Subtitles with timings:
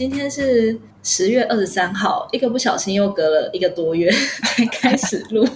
[0.00, 4.10] 今天是十月二十三号，一个不小心又隔了一个多月
[4.56, 5.46] 才开始录。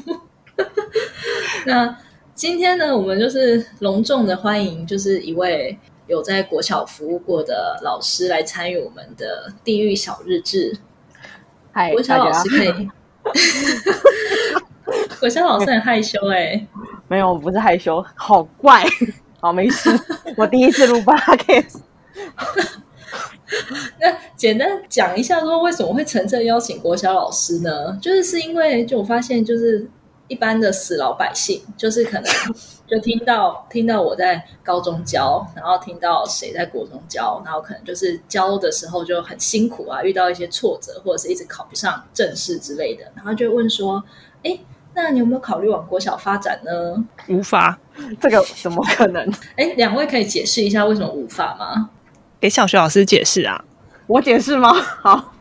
[1.65, 1.97] 那
[2.35, 10.77] 今天呢，我们就是隆重的欢迎，就是一位有在国小服务过的老师来参与我们的地狱小日志。
[11.73, 12.91] 嗨，国小老师可以，
[15.21, 16.67] 国小老师很害羞哎、
[17.09, 18.85] 没有，我不是害羞，好怪。
[19.41, 19.89] 好，没事，
[20.37, 21.79] 我第一次录 podcast。
[24.01, 27.99] 那简单讲一下，说为什么会诚挚邀请国小老师呢？
[28.01, 29.87] 就是是因为就我发现，就是
[30.29, 32.25] 一般的死老百姓，就是可能
[32.87, 44.03] 就听到听到我在高中教，然后听到谁在国中教，然后可能就是教的时候就很辛苦啊，遇到一些挫折，或者是一直考不上正式之类的，然后就会问说
[44.43, 44.59] ：“哎，
[44.95, 47.79] 那你有没有考虑往国小发展呢无法
[48.21, 51.91] 这个怎么可能？？” 哎，两位可以解释一下为什么无法吗？
[52.45, 53.65] 给小学老师解释啊。
[54.07, 54.71] 我解释吗？
[55.01, 55.33] 好，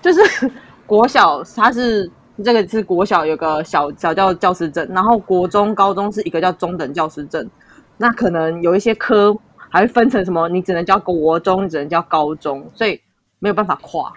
[0.00, 0.48] 就是
[0.86, 2.08] 国小，它是
[2.44, 7.50] 这个是国小有个小小教教师证，然后国中、高中是一个叫中等教师证。
[7.96, 9.36] 那可能有一些科
[9.68, 13.00] 还会分成什么，你只能教国中，你只能教高中，所以
[13.40, 14.12] 没有办法跨。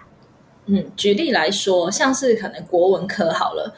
[0.66, 3.74] 嗯，举例来说，像是可能国文科好了，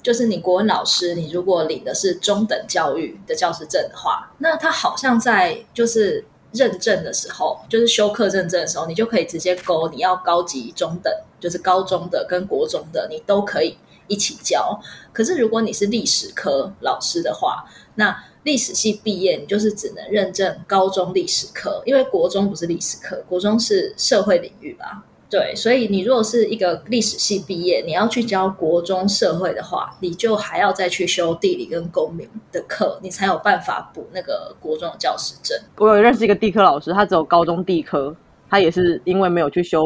[0.00, 14.80] 就是你国文老师，你如果领的是中等教育的教师证的话，那他好像在就是认证的时候，就是修课认证的时候，你就可以直接勾你要高级中等，就是高中的跟国中的，你都可以一起教。
[15.12, 25.04] 可是如果你是历史科老师的话，那历史系毕业，你就是只能认证高中历史科，因为国中不是历史课，国中是社会领域吧。
[25.32, 35.58] 对，所以你如果是一个历史系毕业，你要去教国中社会的话，你就还要再去修地理跟公民的课，你才有办法补那个国中的教师证。
[35.78, 38.14] 我有认识一个地科老师，他只有高中地科，
[38.50, 39.82] 他也是因为没有去修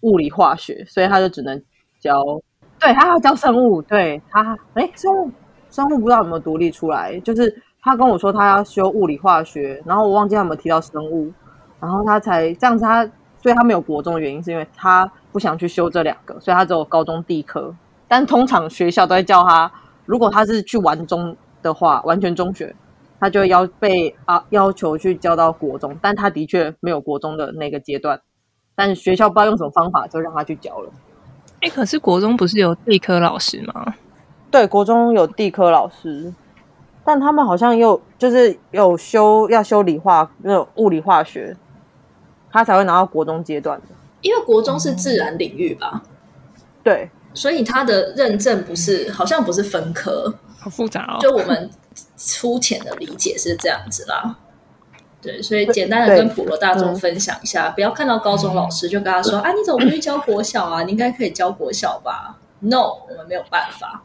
[0.00, 1.62] 物理化学，所以他就只能
[2.00, 2.20] 教。
[2.80, 5.30] 对他要教生物，对他哎，生物
[5.70, 11.32] 生物不知道有没有独立出来，就是他跟我说他要修物理化学，然后我忘记他有没有提到生物，
[11.78, 13.08] 然后他才这样子他，
[13.42, 17.74] 所以他没有国中的原因是因为他不想去修这两个，所以他只有高中地科。
[18.06, 19.70] 但通常学校都会叫他，
[20.06, 22.74] 如果他是去完中的话，完全中学，
[23.18, 28.20] 他就要被啊要求去教到国中，但他的确没有国中的那个阶段，
[28.74, 30.90] 但学校不知道用什么方法就让他去教了。
[31.62, 33.94] 哎，可是国中不是有地科老师吗？
[34.50, 36.34] 对，国中有地科老师，
[37.04, 41.56] 但他们好像又就是有修要修理化那种物理化学，
[42.52, 43.86] 他才会拿到国中阶段的。
[44.20, 46.00] 因为国中是自然领域吧，
[46.84, 51.18] 对，所以他的认证不是好像不是分科，好复杂哦。
[51.22, 51.68] 就我们
[52.16, 54.36] 粗浅的理解是这样子啦。
[55.20, 60.82] 对，所以简单的跟普罗大众嗯分享一下，不要看到高中老师就跟他说：“啊，你怎么不去教国小啊？
[60.82, 64.02] 你应该可以教国小吧？”No，我们没有办法，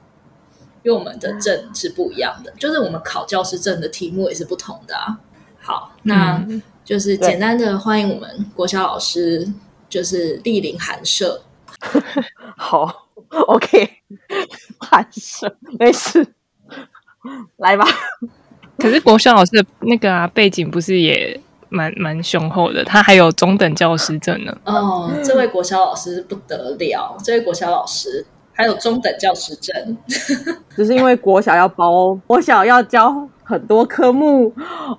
[0.81, 5.19] 因为我们的证是不一样的，就是我们考教师证的题目也是不同的啊。
[5.59, 9.45] 好，那嗯就是简单的欢迎我们国小老师，
[9.89, 11.43] 就是莅临寒舍。
[12.55, 13.09] 好
[13.47, 13.89] ，OK，
[14.79, 16.25] 寒舍没事，
[17.57, 17.85] 来吧。
[18.77, 21.37] 可是国小老师的那个啊背景不是也
[21.67, 24.57] 蛮蛮雄厚的，他还有中等教师证呢。
[24.63, 28.25] 哦，这位国小老师不得了，这位国小老师
[28.57, 29.97] 还有中等教师证。
[30.75, 34.51] 只是因为国小要包，国小要教很多科目，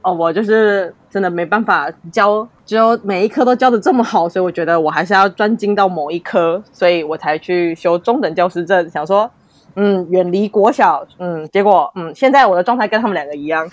[0.03, 9.31] 哦，我就是真的没办法教，只有每一科都教的这么好，所以我觉得我还是要专精到某一科，所以我才去修中等教师证，想说，
[9.75, 13.69] 嗯，远离国小，嗯，结果，嗯，现在我的状态跟他们两个一样，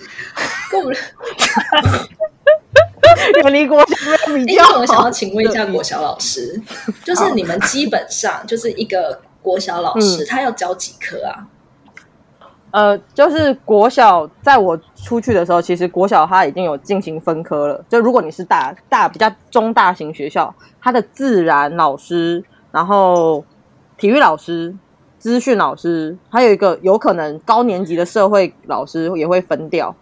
[0.72, 0.96] 跟我们，
[3.44, 3.86] 远离国小
[4.80, 5.12] 我想要好。
[5.12, 6.60] 请问一下国小老师，
[7.04, 11.46] 就是你们基本上就是一个国小老师，嗯他要教几科啊？
[12.72, 17.86] 呃，就是国小，在我出去的时候，其实国小它已经有进行分科了。
[17.88, 23.46] 就如果你是大大比较中大型学校，它的自然老师，然后
[23.98, 24.76] 体育老师、
[25.18, 29.96] 资讯老师，还有一个有可能高年级的社会老师也会分掉。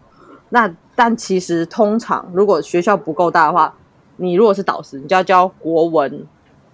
[0.49, 3.75] 那但其实通常如果学校不够大的话，
[4.17, 6.25] 你如果是导师，你就要教国文，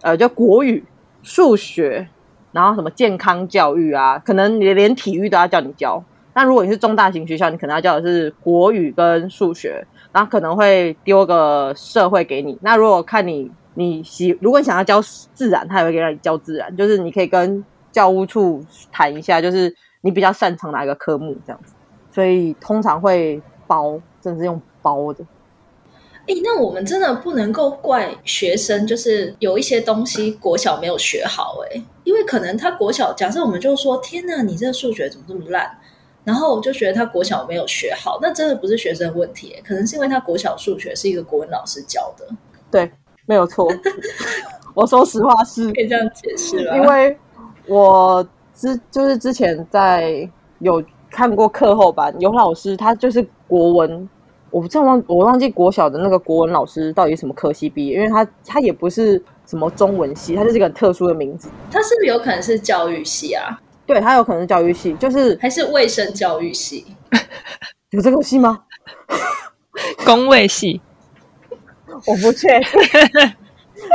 [0.02, 0.86] 呃，就国语、
[1.24, 2.08] 数学，
[2.52, 6.04] 然后什么健康教育啊，可能你连体育都要叫你教。
[6.34, 12.58] 那如果你是中大型学校，你可能要教的是国语跟数学，然后可能会丢个社会给你。
[12.62, 21.74] 那如果看你你喜，如果你想要教自然，他也会给你教自然，就是你可以跟教务处谈一下，就是你比较擅长哪一个科目这样子。
[22.12, 25.26] 所以通常会包，真的是用包的。
[26.30, 35.68] 哎，那我们真的不能够怪学生，就是有一些东西国小没有学好，哎，因为可能他国小，假设我们就说，天哪，你这个数学怎么这么烂？
[36.24, 42.28] 然后我就觉得他国小没有学好，那真的不是学生问题，可能是因为他国小数学是一个国文老师教的。
[42.70, 42.92] 对，
[43.26, 43.68] 没有错。
[44.76, 47.18] 我说实话是可以这样解释因为
[47.66, 50.30] 我之就是之前在
[50.60, 54.08] 有看过课后班，有老师他就是国文，
[54.52, 61.50] 我不知道忘我忘记国小的那个国文老师到底什么科系毕业，因为他他也不是什么中文系，他就是一个很特殊的名字。
[61.72, 63.60] 他是不是有可能是教育系啊？
[63.86, 66.86] 对他有可能是教育系，就是还是卫生教育系？
[67.92, 68.60] 有这个系吗？
[70.06, 70.80] 工卫系？
[72.06, 73.34] 我不确定。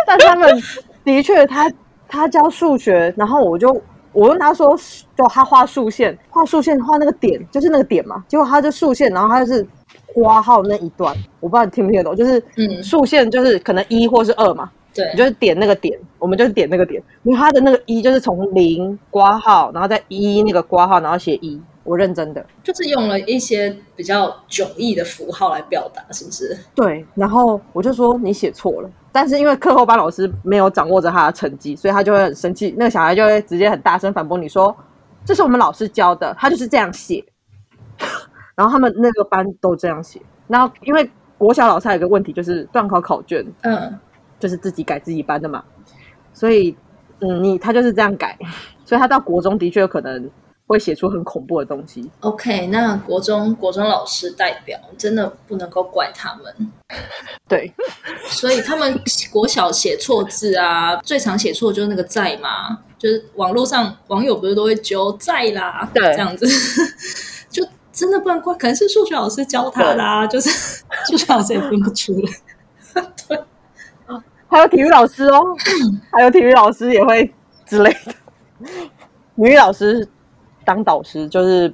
[0.07, 0.61] 但他们
[1.05, 1.71] 的确，他
[2.09, 3.71] 他教数学，然后我就
[4.13, 4.77] 我问他说，
[5.17, 8.25] 就他画竖线，画竖线画那个点，就是那个点嘛。
[8.27, 9.65] 结果他就竖线，然后他就是
[10.15, 14.71] 刮号那一段，我不知道你听不听得懂，就是嗯，竖线就是可能一或是二嘛。
[14.95, 17.03] 对，你就是点那个点，我们就是点那个点。
[17.25, 21.61] 因为它的那个一就是从零挂号，然后再一那个挂号，然后写一。
[21.83, 26.57] 我认真的，就是用了一些比较迥异的符号来表达，是不是？
[26.75, 27.05] 对。
[27.15, 32.75] 然后我就说你写错了，但是因为课后班老师没有掌握着他的成绩，所以他就会很生气。
[32.79, 34.75] 那个小孩就会直接很大声反驳你说
[35.27, 37.23] ：“这是我们老师教的，他就是这样写。”
[38.55, 40.21] 然后他们那个班都这样写。
[40.49, 43.99] 然后因为国小老师有个问题，就是断考考卷，嗯。
[44.41, 45.65] 就是自己改自己班的嘛，
[46.35, 46.77] 所以，
[47.21, 48.37] 嗯，你他就是这样改，
[48.85, 50.29] 所以他到国中的确有可能
[50.67, 52.11] 会写出很恐怖的东西。
[52.21, 56.71] OK，那国中国中老师代表真的不能够怪他们，
[57.49, 57.73] 对，
[58.27, 59.01] 所以他们
[59.33, 66.53] 国小写错字啊，最常写错就是那个在嘛，就是网络上网友不是都会揪在啦，对，这样子，就
[67.95, 70.51] 真的不能怪，可能是数学老师教他的啊，就是
[71.09, 72.13] 数学老师也分不出
[72.93, 73.41] 来， 对。
[74.49, 75.43] 还有体育老师哦，
[76.13, 77.33] 还有体育老师也会
[77.65, 78.15] 之类的。
[79.37, 80.07] 女老师
[80.65, 81.73] 当导师就是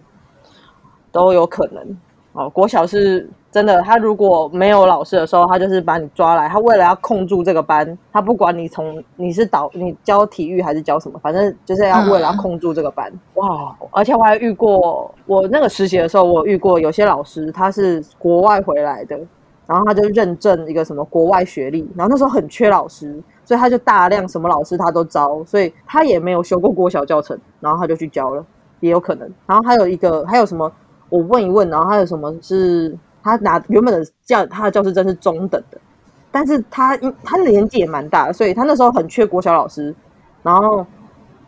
[1.12, 1.98] 都有可能
[2.32, 2.48] 哦。
[2.48, 13.12] 国小是真的，他如果没有老师的时候，他就是把你抓来，他为了要控住这个班，他不管你从你是导你教体育还是教什么，反正就是要为了要控住这个班。
[13.34, 13.74] 哇！
[13.90, 19.18] 而且我还遇过，我那个实习的时候，我遇过有些老师他是国外回来的。
[19.66, 28.44] 然后他就认证一个什么国外学历，然后那时候很缺老师，所以他就大量什么老师他都招，所以他也没有修过国小教程，然后他就去教了，
[28.80, 29.32] 也有可能。
[29.46, 30.72] 然后还有一个还有什么，
[31.10, 35.78] 我问一问，然后他有什么是他拿原本的教他的教师证是中等的，
[36.32, 39.94] 但是他因他年纪也蛮大，所以他那时候很缺国小老师，
[40.42, 40.86] 然后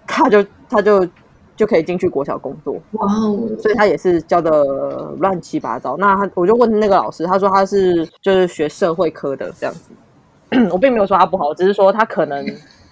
[0.07, 1.09] 他就他就。
[1.55, 3.39] 就可以进去国小工作，哇哦！
[3.61, 4.51] 所以他也是教的
[5.19, 5.99] 乱七八糟。
[5.99, 9.93] 那他我就问那个老师，他说他是就是学社会科的这样子。
[10.73, 12.45] 我并没有说他不好，只是说他可能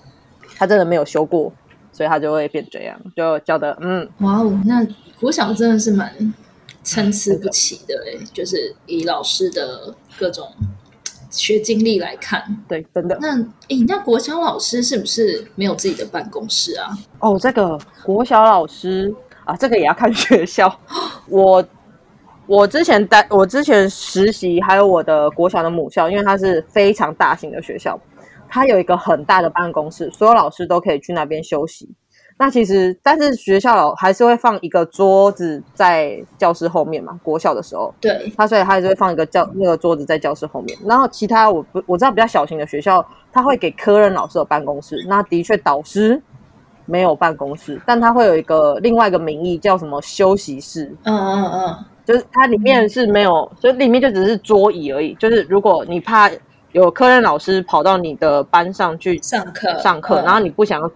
[0.59, 1.51] 他真的没有修过，
[1.91, 4.07] 所以他就会变这样，就教的嗯。
[4.19, 4.87] 哇哦，那
[5.19, 6.13] 国小真的是蛮
[6.83, 10.47] 参差不齐的哎，就是以老师的各种。
[11.33, 13.17] 学经历来看，对，真的。
[13.21, 13.37] 那
[13.69, 16.91] 诶，那国小老师是不是没有自己的办公室啊？
[17.21, 20.77] 哦，这个国小老师啊，这个也要看 学校。
[21.29, 21.65] 我
[22.47, 27.97] 我之前待，我之前实习，还有我的国小的母校，因为它是非常大型的学校，
[28.49, 31.89] 它有一个很大的办公室，所有老师都可以去那边休息。
[32.43, 37.21] 那其实，但是学校还是会放一个桌子在教室后面嘛。
[37.23, 40.75] 国小的时候，对，他所以他还是会放一个教那个桌子在教室后面。
[40.87, 45.05] 然后其他我不我知道比较小型的学校，他会给科任老师有办公室。
[45.07, 46.19] 那的确导师
[46.87, 50.91] 没有办公室，但他会有一个另外一个名义叫什么休息室。
[51.05, 55.13] 嗯嗯嗯，就是它里面是没有，所以里面就只是桌椅而已。
[55.17, 56.31] 就是如果你怕
[56.73, 60.91] 有科任老师跑到你的班上去上课上课，然后你不想。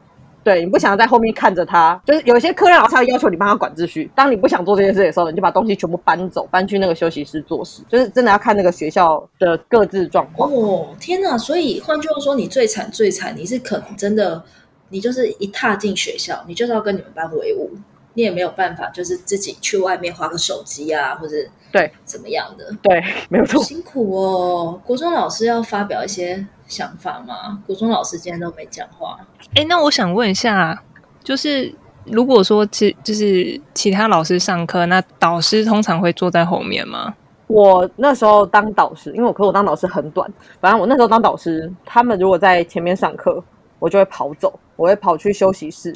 [0.45, 4.11] 对你不想在后面看着他，就是有些科任老师会要求你帮他管秩序。
[4.15, 7.83] 当你不想做这件事的时候，你就把东西全部搬走，搬去那个休息室做事。
[7.89, 10.53] 就是真的要看那个学校的各自状况。
[10.53, 11.39] 哦，天哪！
[11.39, 14.45] 所以换句话说，你最惨最惨，你是可能真的，
[14.91, 17.71] 你就是一踏进学校，你就是要跟你们班为伍。
[18.17, 21.35] 你也没有办法，就是自己去外面划个手机啊，或者
[21.73, 22.65] 对怎么样的？
[22.81, 23.61] 对，没有错。
[23.61, 27.63] 辛苦哦，国中老师要发表一些想法吗？
[27.67, 29.19] 国中老师今天都没讲话。
[29.55, 30.83] 哎，那我想问一下，
[31.23, 37.15] 就是如果说其就是其他老师上课，那导师通常会坐在后面吗？
[37.47, 40.29] 我那时候当导师，因为我可我当导师很短，
[40.61, 43.43] 反正我那时候当导师，他们如果在前面上课，
[43.79, 45.95] 我就会跑走，我会跑去休息室。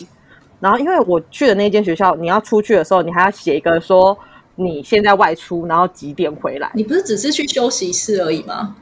[0.60, 4.16] 然后，因为我去的那间学校，你要出去的时候，你还要写一个说
[4.56, 6.70] 你现在外出，然后几点回来。
[6.74, 8.74] 你不是只是去休息室而已吗？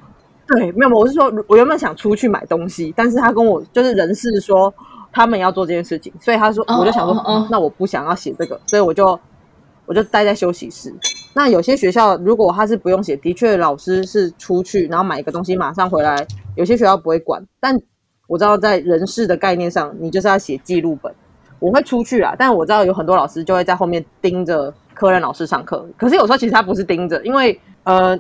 [0.47, 4.73] 对，没有，我是说，我原本想出去买东西，但是他跟我就是人事说
[5.13, 9.19] 他们要做这件事情，所以他说，哦我就想说，哦哦那我不想要写这个，所以我就
[9.87, 10.95] 我就待在休息室。
[11.35, 17.77] 那有些学校如果他是不用写，的确老师是出去然后买一个东西马上回来，有些学校不会管，但
[18.27, 21.13] 我知道在人事的概念上，你就是要写记录本。
[21.59, 25.87] 我会出去啊，但我知道有很多老师就会在后面盯着科任老师上课。
[25.97, 28.19] 可是有时候其实他不是盯着，因为呃，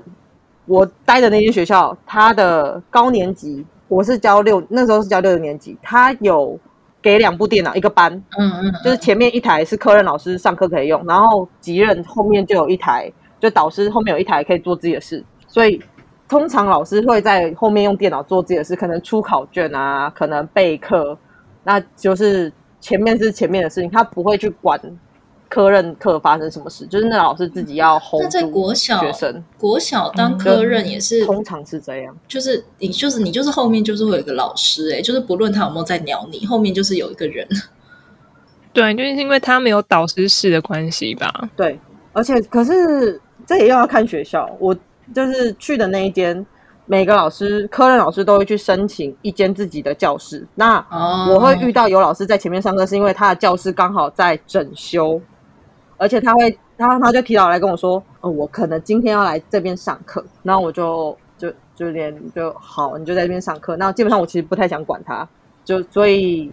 [0.66, 6.58] 我待的那间学校，他的高年级我是教六，那时候是教六年级，他有
[7.00, 15.80] 给两部电脑一个班，嗯嗯，就是前面一台是科任老师上课可以用，然后级任后面就有一台，就导师后面有一台可以做自己的事，所以
[16.28, 21.16] 通常老师会在后面用电脑做自己的事，可能出考卷啊，可能备课，
[21.62, 24.80] 那就是前面是前面的事情，他不会去管
[25.48, 32.16] 科任课发生什么事，就是那老师自己要 hold 那在住国小学生，国小当科任也是，通常是这样。
[32.26, 37.46] 就是你就是你就是后面就是会有一个老师哎、就是不论他有没有在鸟你，后面就是有一个人。
[38.72, 41.48] 对，就是因为他没有导师室的关系吧。
[41.56, 41.78] 对，
[42.12, 44.50] 而且可是这也要看学校。
[44.58, 44.76] 我
[45.14, 46.44] 就是去的那一间，
[46.84, 50.46] 每个老师、科任老师都会去申请一间自己的教室。
[50.56, 55.18] 那哦我会遇到有老师在前面上课，是因为他的教室刚好在整修，
[55.96, 63.76] 而且他会，然后他就提早来跟我说，哦，我可能今天要来这边上课，然后我就就就连就好，你就在这边上课。
[63.76, 65.28] 那基本上我其实不太想管他，
[65.64, 66.52] 就所以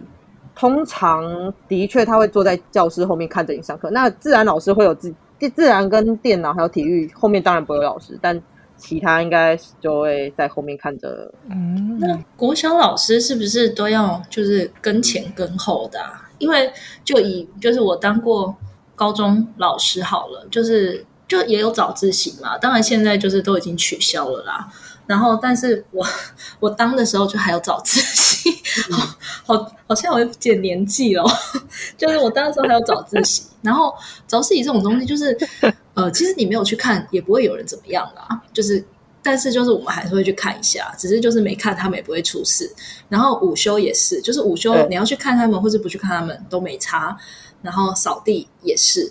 [0.54, 3.90] 通常的确他会坐在教室后面看着你上课。
[3.90, 5.14] 那自然老师会有自
[5.54, 8.40] 自然跟电脑还有体育后面当然不会有老师，但
[8.76, 11.30] 其他应该就会在后面看着。
[11.50, 16.22] 嗯，那国小老师是不是都要就是跟前跟后的、啊？
[16.38, 16.70] 因为
[17.04, 18.54] 就以就是我当过
[18.94, 24.68] 高中老师好了，就是就也有早自习嘛，当然现在就是都已经取消了啦。
[25.06, 26.06] 然后，但是我
[26.60, 28.50] 我当的时候就还有早自习，
[28.90, 31.22] 好好好像我有点年纪了，
[31.98, 33.44] 就是我当的时候还有早自习。
[33.60, 33.94] 然后
[34.26, 35.36] 早自习这种东西，就是
[35.94, 38.42] 呃，其实你没有去看，也不会有人怎么样啦。
[38.52, 38.82] 就是，
[39.22, 42.70] 但是就是我们还是会去看一下，只是就是没看他们也不会出事。
[43.08, 47.16] 然后午休也是，就是午休你要去看他们，或是不去看他们都没差。
[47.64, 49.10] 然后扫地也是。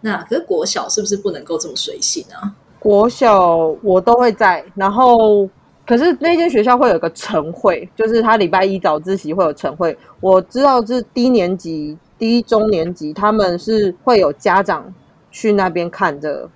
[0.00, 2.50] 那可是国小是不是不能够这么随性啊？
[2.78, 5.46] 国小我都会在，然后
[5.86, 9.96] 可是那间学校会有个晨会，就是他礼拜一早自习会有晨会。
[10.20, 14.90] 我知道是低年级、低中年级，他们是会有家长
[15.30, 16.48] 去那边看着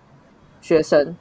[0.63, 1.15] 学生。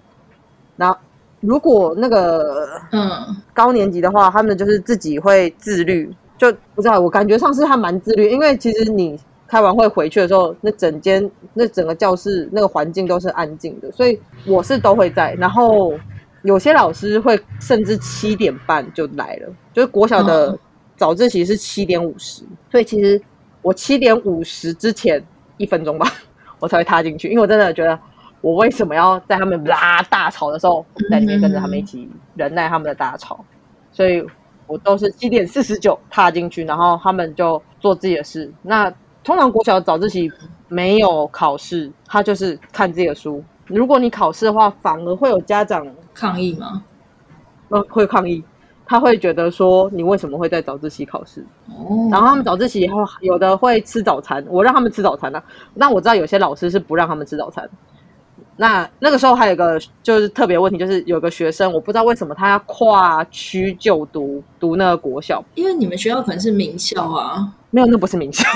[0.77, 0.97] 然后
[1.41, 9.19] 如果那个嗯，高年级的话，他们就是自己会自律，就不知道我感觉上是他蛮自律，因为其实你
[9.53, 15.35] 开完会回去的时候，那整间那整个教室那个环境都是安静的，所以我是都会在。
[15.35, 15.93] 然后
[16.41, 20.59] 有些老师会甚至七点半就来了，就是国小的嗯
[20.97, 22.41] 早自习是七点五十，
[22.71, 23.21] 所以其实
[23.61, 25.23] 我七点五十之前
[25.57, 26.07] 一分钟吧，
[26.57, 27.99] 我才会踏进去，因为我真的觉得。
[28.41, 33.39] 我为什么要在他们啦大吵的时候，在里面跟着他们一起忍耐他们的大吵？
[33.93, 34.21] 所以
[34.67, 38.51] 我都是七点四十九踏进去，然后他们就做自己的事。
[38.61, 38.93] 那
[39.23, 40.31] 通常国小早自习
[40.67, 43.43] 没有考试，他就是看自己的书。
[43.67, 46.83] 如果你考试的话，反而会有家长抗议吗？
[47.69, 48.43] 呃会抗议，
[48.85, 51.43] 他会觉得说你为什么会在早自习考试？
[51.69, 55.41] 哦，然后他们早自习以后有的会吃早餐，我让他们吃早餐啊。
[55.73, 57.67] 那我知道有些老师是不让他们吃早餐。
[58.55, 68.47] 那那个时候还有一个就是特别问题，就是有个学生，我不知道为什么他要跨区就读读那个国小，因为你们学校可能是名校啊，没有，那不是名校，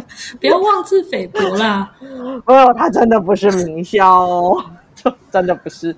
[0.40, 1.90] 不要妄自菲薄啦。
[2.46, 5.94] 哦，他真的不是名校哦，就真的不是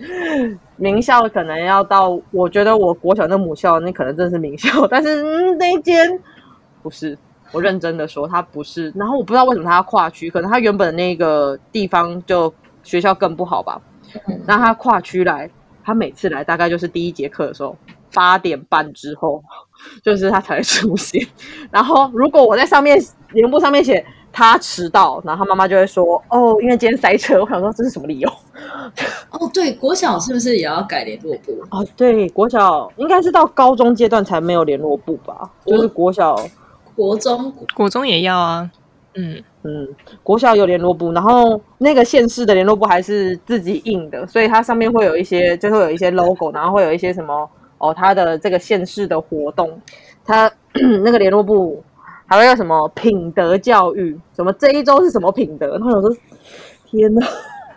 [0.77, 6.21] 名校，可能要到我觉得我国小那母校，那可能真的是名校，但是、嗯、那一间
[6.83, 7.17] 不是。
[7.53, 8.93] 我认真的说，他不是。
[8.97, 13.81] 然后我不知道为什么他要跨区，可能他原本那个地方就学校更不好吧。
[14.27, 15.49] 嗯那他跨区来，
[15.85, 17.77] 他每次来大概就是第一节课的时候，
[18.13, 19.43] 八点半之后，
[20.03, 21.27] 就是他才会出现。
[21.71, 22.97] 然后如果我在上面
[23.33, 28.31] 联络簿上面写他迟到，然后他妈妈就会说：“哦，因为今天塞车。”我想说这是什么理由？
[29.31, 31.53] 哦，对，国小是不是也要改联络部？
[31.71, 35.51] 哦，对，国小应该是到高中阶段才没有联络部吧？
[35.65, 36.37] 就是国小，
[36.95, 38.71] 国中国中也要啊。
[39.19, 39.89] 嗯，嗯，
[40.23, 47.49] 国小有联络部，然后那个县市的联络部还是自己印的，所以它上面会有一些，就会有一些 logo，然后会有一些什么
[47.89, 49.81] 哦，他的这个县市的活动，
[50.25, 50.51] 他
[51.05, 51.83] 那个联络部
[52.27, 56.17] 还会有什么品德教育，什么这一周是什么品德，然后我说
[56.87, 57.27] 天哪，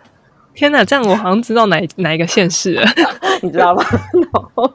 [0.54, 2.82] 天哪，这样我好像知道哪哪一个县市了。
[3.42, 3.82] 你知道吗？
[4.12, 4.70] 然后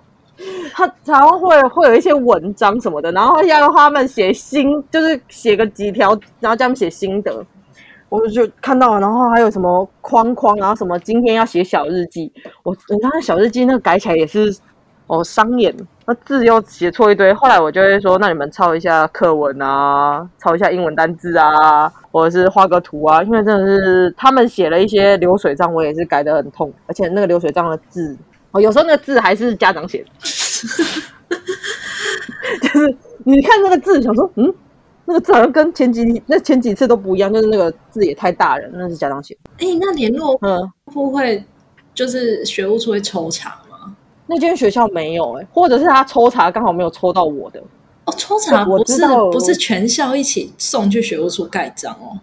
[0.73, 7.45] 他常常会会有一些文章什么的，然后要他们写心，就是写个几条，然后叫他们写心得。
[8.09, 12.31] 我就看到了，然后还有什么框框啊，什么今天要写小日记。
[12.63, 14.55] 我你看小日记那个改起来也是
[15.07, 17.33] 哦商演，那字又写错一堆。
[17.33, 28.17] 后来我就会说，那你们抄一下课文啊，抄一下英文单字啊，或者是画个图啊，因为真的是他们写了一些流水账，我也是改得很痛，而且那个流水账的字，
[28.51, 30.09] 哦，有时候那个字还是家长写的，
[32.61, 34.53] 就是你看那个字，想说嗯。
[35.07, 39.37] 那个字好像跟前几那前几次都不一样，就是那个字也太大了，那是家长写。
[39.59, 41.45] 哎，那联络嗯不会
[41.93, 43.64] 就是学务处会抽查吗？
[44.27, 47.61] 那间学校没有哎，或者是他抽查刚好没有抽到我的
[48.05, 48.13] 哦。
[48.17, 52.19] 抽查不是不是全校一起送去学务处盖章哦。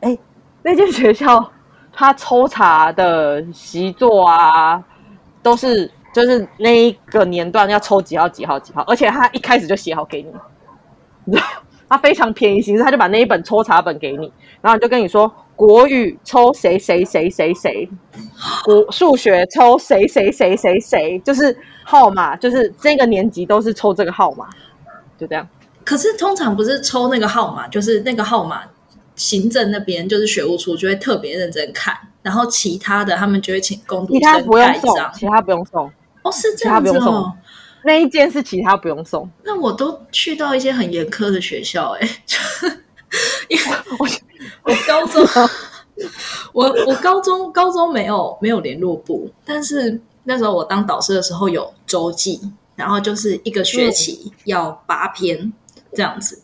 [0.00, 0.18] 哎，
[0.62, 1.50] 那间学校
[1.92, 4.82] 他抽查的习作啊，
[5.42, 10.30] 都是就是那一个年段要抽几号几号几号，而且他一开始就写好给你，
[11.24, 11.46] 你知道。
[11.88, 17.88] 他非常便宜形式，他就把那一本抽查本给你，然后就跟你说国语抽谁谁谁谁谁，
[18.64, 24.48] 国数学抽谁谁谁谁谁，就是号码，就是这个年级都是抽这个号码，
[25.18, 25.48] 就这样。
[25.82, 28.62] 可是通常不是抽那个号码，就是那个号码，
[29.14, 35.90] 行政那边就是学务处就会特别认真看，然后其他的他们就会请工读生盖章，其他不用送。
[36.22, 37.32] 哦，是这样子哦。
[37.84, 42.08] 那一件是其他不用送，那我都去到一些很严苛的学校哎，
[43.48, 43.64] 因为
[43.98, 44.08] 我
[44.64, 45.24] 我高中
[46.52, 52.40] 我我高中高中没有没有联络部，但是那时候我当导师的时候有周记，
[52.74, 55.52] 然后就是一个学期要八篇
[55.94, 56.42] 这样子。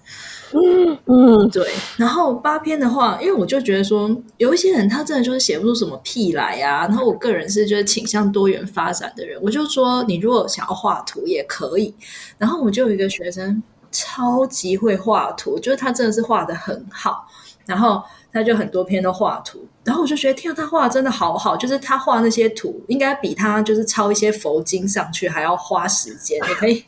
[0.54, 1.66] 嗯嗯，对。
[1.96, 6.86] 然后八篇的话，因为我就觉得说，有一些人他真的就是写不出什么屁来啊。
[6.86, 11.94] 然后我个人是就是倾向多元发展的人，我就说你如果想要画图也可以。
[12.36, 17.28] 然后我就有一个学生超级会画图，就是他真的是画的很好。
[17.64, 18.02] 然后
[18.32, 26.84] 他就很多篇都画图，然后我就觉得天啊，他画的真的好好，就是他画那些图应该比他就是抄一些佛经上去还要花时间，你可以。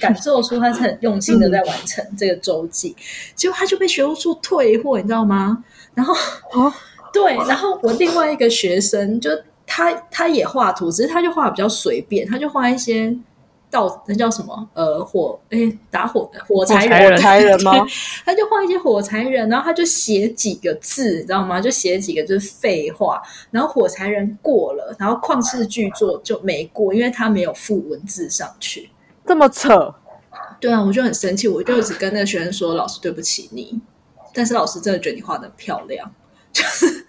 [0.00, 2.96] 感受出他是很用心的在完成这个周记，
[3.36, 5.62] 结果他就被学务处退货，你知道吗？
[5.94, 6.12] 然后
[6.52, 6.72] 哦，
[7.12, 9.30] 对，然后我另外一个学生就
[9.64, 13.16] 他他也画图，只是他就画的比较随便，他就画一些
[13.74, 15.58] 道那叫什么呃火哎
[15.90, 17.72] 打火火柴人柴人吗？
[18.24, 21.60] 他就画一些火柴人，然后他就写几个字，你知道吗？
[21.60, 28.90] 就写几个就是废话，然后火柴人过了，然后旷世巨作就没过，因为他没有附文字上去。
[29.26, 29.94] 这么扯，
[30.60, 33.80] 对啊，我就很生气，我就一直跟那个学生说：“老师对不起你。”
[34.34, 36.10] 但是老师真的觉得你画的漂亮，
[36.52, 37.06] 就是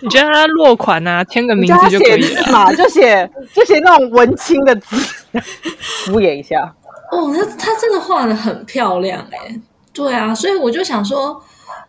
[0.00, 2.72] 你觉得他落款啊，签个名字就可以了嘛？
[2.74, 4.96] 就写就写那种文青的字，
[6.06, 6.74] 敷衍一下。
[7.10, 9.60] 哦，他他真的画的很漂亮哎，
[9.92, 11.40] 对啊，所以我就想说，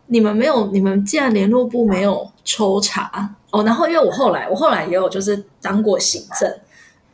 [0.08, 6.54] 你们没有，你们既然联络部没有抽查哦，然后因为我后来我后来也有就是当过行政。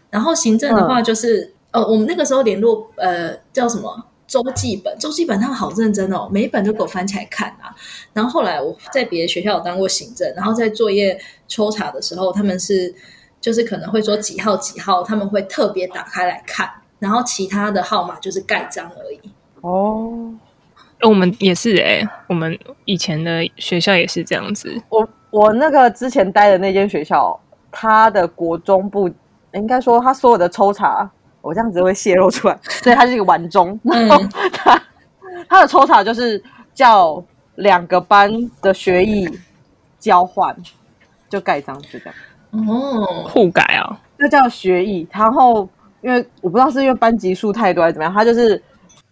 [0.10, 4.94] 然后行政的话就是，呃，我们那个时候联络，呃，叫什么周记本？
[5.00, 7.74] 周记本他们好认真哦，每一本都给我翻起来看啊。
[8.12, 11.18] 然后后来我在别的学校有当过行政，然后在作业
[11.48, 12.94] 抽查的时候，他们是
[13.42, 19.20] 就是可能会说几号几号，他们会特别打开来看，然后其他的号码就是盖章而已。
[19.60, 20.34] 哦，
[21.02, 24.82] 我们也是哎，我们以前的学校也是这样子。
[24.88, 27.38] 我我那个之前待的那间学校，
[27.70, 29.12] 它的国中部。
[29.54, 33.78] 应该说，他所有的抽查，我这样子会泄露出来，所以他是一个玩中。
[33.84, 34.24] 然后
[34.54, 34.82] 他
[35.50, 36.42] 他的抽查就是
[36.74, 37.22] 叫
[37.56, 39.30] 两个班的学艺
[40.00, 40.56] 交换，
[41.30, 42.16] 就盖章，就这样。
[42.52, 45.08] 哦，互改啊，那叫学艺。
[45.12, 45.68] 然后
[46.02, 48.62] 因为我不知道是因为班级数太多还是怎么样，他就是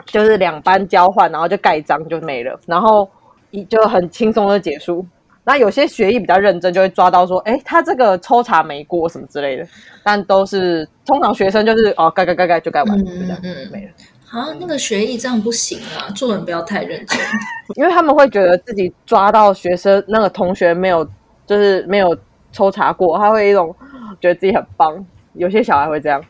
[0.06, 3.10] 就是两班交换，然后就盖章就没了，然后
[3.52, 5.06] 一就很轻松的结束。
[5.46, 9.66] 那有些学艺比较认真，就会抓到说，哎，他这个抽查没过什么之类的。
[10.04, 13.40] 但都是通常学生就是哦，盖盖盖盖就盖完，就这样
[13.72, 13.92] 没了。
[14.30, 17.20] 啊，那个学艺这样不行啊，做人不要太认真，
[17.76, 21.04] 因为他们会觉得自己抓到学生那个同学没有，
[21.48, 22.16] 就是没有
[22.52, 23.76] 抽查过，他会一种
[24.20, 25.06] 觉得自己很棒。
[25.34, 26.24] 有些小孩会这样，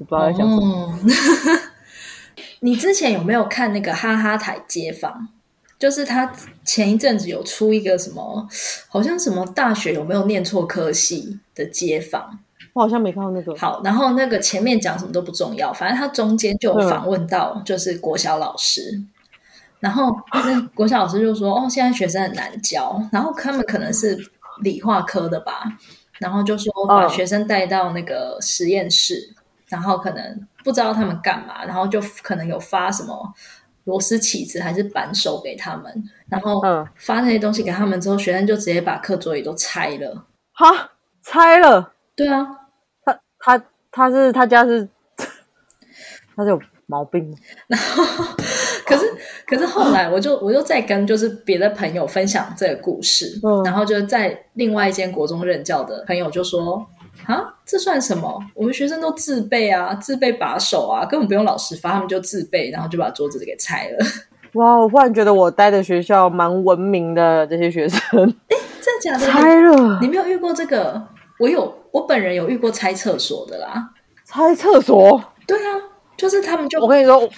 [0.00, 0.98] 我不知道在想什么。
[2.60, 5.28] 你之前有没有看那个哈哈台街访？
[5.78, 6.30] 就是他
[6.62, 8.46] 前一阵子有出一个什么，
[8.88, 12.38] 好像什么大学有没有念错科系的街访，
[12.74, 13.56] 我好像没看到那个。
[13.56, 19.02] 好，然后那个前面讲什么都不重要，反正他中间就访问到就是国小老师，
[19.78, 24.18] 然后那国小老师就说：“哦，现在学生很难教，然后他们可能是
[24.62, 25.64] 理化科的吧，
[26.18, 29.34] 然后就说把学生带到那个实验室，
[29.68, 33.34] 然后可能不知道他们干嘛，然后就可能有发什么
[33.84, 40.26] 螺丝起子还是扳手给他们，然后嗯发那些东西给他们之后，学生就直接把课桌椅都拆了。
[40.52, 40.92] 哈，
[41.22, 41.94] 拆了。
[42.14, 42.46] 对啊，
[43.02, 44.86] 他他他是他家是
[46.36, 47.36] 他是有毛病吗？
[48.90, 49.14] 可是，
[49.46, 56.84] 可是后来我就我就在跟就是别的朋友分享这个故事，嗯然后就在另外一间国中任教的朋友就说
[57.26, 58.38] ：“啊，这算什么？
[58.54, 63.98] 我们学生都自备啊，自备把手啊，根本不用老师发，他们就自备，然后就把桌子给拆了。
[64.54, 68.00] 哇，我忽然觉得我待的学校蛮文明的，这些学生
[68.48, 69.26] 哎真的假的？
[69.26, 71.00] 拆了你没有遇过这个？
[71.38, 73.90] 我有，我本人有遇过拆厕所的啦。
[74.26, 75.22] 拆厕所。
[75.46, 75.70] 对啊，
[76.20, 77.30] 就是他们就我跟你说，我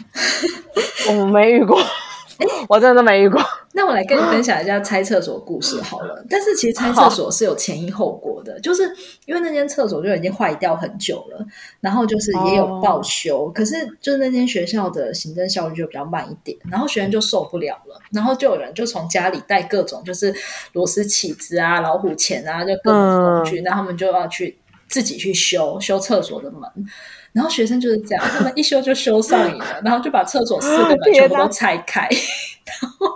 [1.20, 1.80] 我没遇过，
[2.68, 3.40] 我真的没遇过。
[3.74, 6.22] 那我来跟你分享一下拆厕所故事好了。
[6.28, 8.82] 但是其实拆厕所是有前因后果的，就是
[9.24, 11.46] 因为那间厕所就已经坏掉很久了，
[11.80, 20.34] 然后就是也有报修，可是就是那间学校的行政效率就比较慢一点，然后学生就受不了了，然后就有人就从家里带各种就是
[20.72, 26.60] 螺丝起子啊、老虎钳啊，就各种工具，那、他们就要去自己去修修厕所的门。
[27.32, 32.08] 然后学生就是这样，他们一修就修上瘾了，然后就把厕所四个门 全部都拆开。
[32.64, 33.08] 然后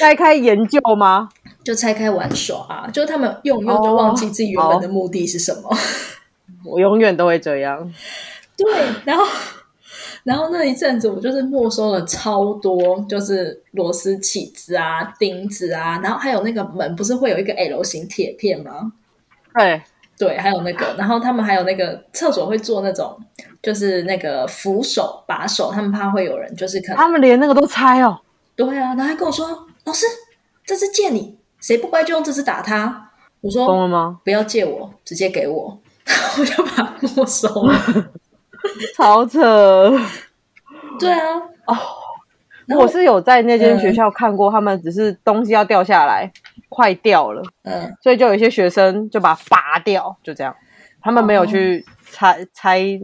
[0.00, 1.28] 拆开研究吗？
[1.64, 5.76] 就拆开玩耍啊，就是他们用用就忘记自己原本的目的是什么。
[6.64, 7.92] 我永远都会这样。
[8.56, 8.66] 对，
[9.04, 9.24] 然后
[10.24, 18.92] 然后那一阵子我就是没收了超多，就是螺丝起子啊、钉子啊，然后还有那个门不是会有一个 L 型铁片吗？
[19.54, 19.82] 对，
[20.18, 23.16] 对，还有那个，然后他们还有那个厕所会做那种，
[23.62, 28.18] 就是那个扶手把手，他们怕会有人就是可能他们连那个都拆哦。
[28.56, 30.04] 对啊，然后还跟我说：“老师，
[30.64, 34.18] 这次借你，谁不乖就用这次打他。”我说：“疯了吗？
[34.24, 35.78] 不要借我，直接给我。”
[36.38, 37.78] 我就把它没收了。
[38.96, 39.96] 超扯！
[40.98, 41.76] 对啊，哦，
[42.76, 46.30] 我是有在那间学校看过，他们只是东西要掉下来，
[46.68, 50.54] 快掉了，嗯，所以就有一些学生就把它拔掉，就这样。
[51.00, 53.00] 他们没有去拆拆，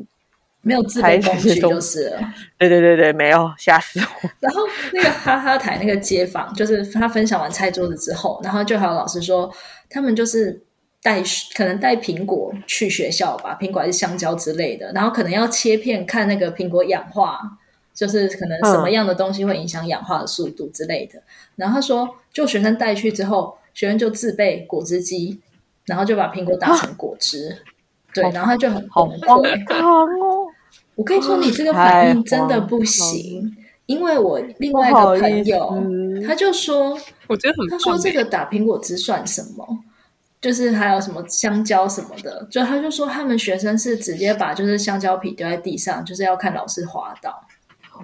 [0.63, 2.19] 没有自备工具才这些东就是了。
[2.59, 4.31] 对对对对，没有，吓死我！
[4.41, 9.51] 然后那个哈哈台那个街坊，就是他分享完拆桌子之后，然后就还有老师说，
[9.89, 10.61] 他们就是
[11.03, 11.23] 带
[11.55, 17.39] 可能带苹果去学校吧，苹果还是香蕉之类的，然后可能要切片看那个苹果氧化，
[17.95, 21.23] 就是可能什么样的东西会影响氧化的速度之类的。
[21.57, 25.41] 然后他说，就学生带去之后，学生就自备果汁机，
[25.85, 27.57] 然后就把苹果打成果汁。
[28.13, 29.67] 对，然后他就很好崩荒溃。
[29.67, 30.47] 唐哦！
[30.97, 39.67] 我跟你说，你这个反应真的不行，因为我另外一个朋友他就说，我觉得很他说这个打苹果汁算什么？
[40.41, 47.45] 就是还有什么香蕉什么的，就他就说他们学生是直接把就是香蕉皮丢在地上，就是要看老师滑倒。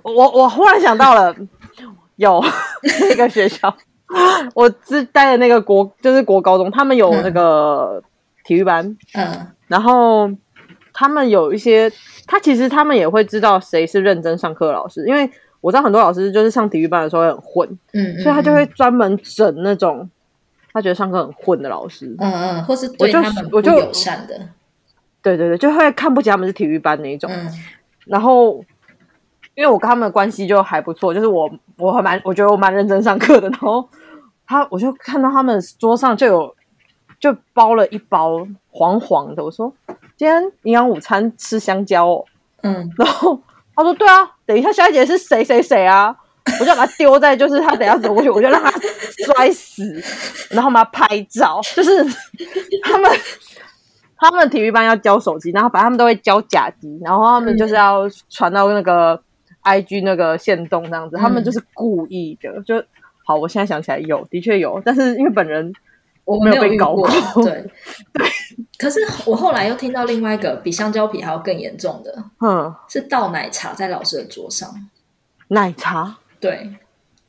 [0.03, 1.35] 我我忽然想到了，
[2.17, 2.43] 有
[3.09, 3.75] 那个学校，
[4.55, 8.03] 我只待的那个国就是国高中，他们有那个
[8.45, 10.31] 体育班，嗯然后
[10.93, 11.91] 他们有一些，
[12.27, 20.09] 他其实他们也会知道谁是认真上课的老师，因为我知道很多老师就是上体育班的时候会很混，嗯，嗯所以他就会专门整那种
[20.73, 22.07] 他觉得上课很混的老师。
[22.19, 24.41] 嗯嗯，或是我就对他们不我就友善的，
[25.23, 27.31] 对对对，就会看不起他们是体育班那一种。
[27.33, 27.49] 嗯
[28.07, 28.65] 然后
[29.55, 33.89] 因为我跟他们的关系就还不错，就是我我还蛮我觉得我蛮认真上课的， 然后
[34.47, 36.55] 他我就看到他们桌上就有
[37.19, 39.73] 就包了一包黄黄的，我说
[40.17, 42.25] 今天营养午餐吃香蕉哦，
[42.63, 42.91] 嗯。
[42.97, 43.41] 然后
[43.75, 46.17] 他说对啊，等一下下一节是谁谁谁啊。
[46.59, 48.73] 我就把它丢在，就是他等一下走过去，我就让他
[49.25, 49.85] 摔死，
[50.51, 52.03] 然后我们拍照，就是
[52.83, 53.11] 他们
[54.17, 59.23] 他们体育班要交手机，然后反正他们都会交假机，然后他们就是要传到那个
[59.71, 62.83] IG 那个线动这样子，他们就是故意的，就
[63.25, 63.37] 好。
[63.37, 65.73] 我现在想起来有，的确有，但是因为本人
[66.25, 67.09] 我没有被搞过，
[67.45, 67.65] 对
[68.15, 68.31] 对。
[68.79, 74.69] 可是我后来又听到另外一个比香蕉皮还要更严重的，嗯，是倒奶茶在老师的桌上。
[75.49, 76.71] 奶茶，对，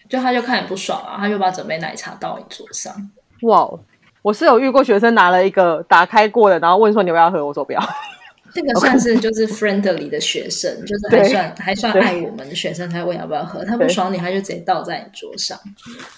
[0.09, 2.93] 就他就看你不爽啊，他就把整杯奶茶倒你桌上。
[3.41, 3.79] 哇哦，
[4.21, 7.81] 我是有遇过学生拿了一个打开过的，然后问说你要不要喝，我说不要。
[8.53, 15.57] 这个算是就是 friendly 的学生，就是还算还算爱我们的学生才问要不要喝，他不爽你，他就直接倒在你桌上。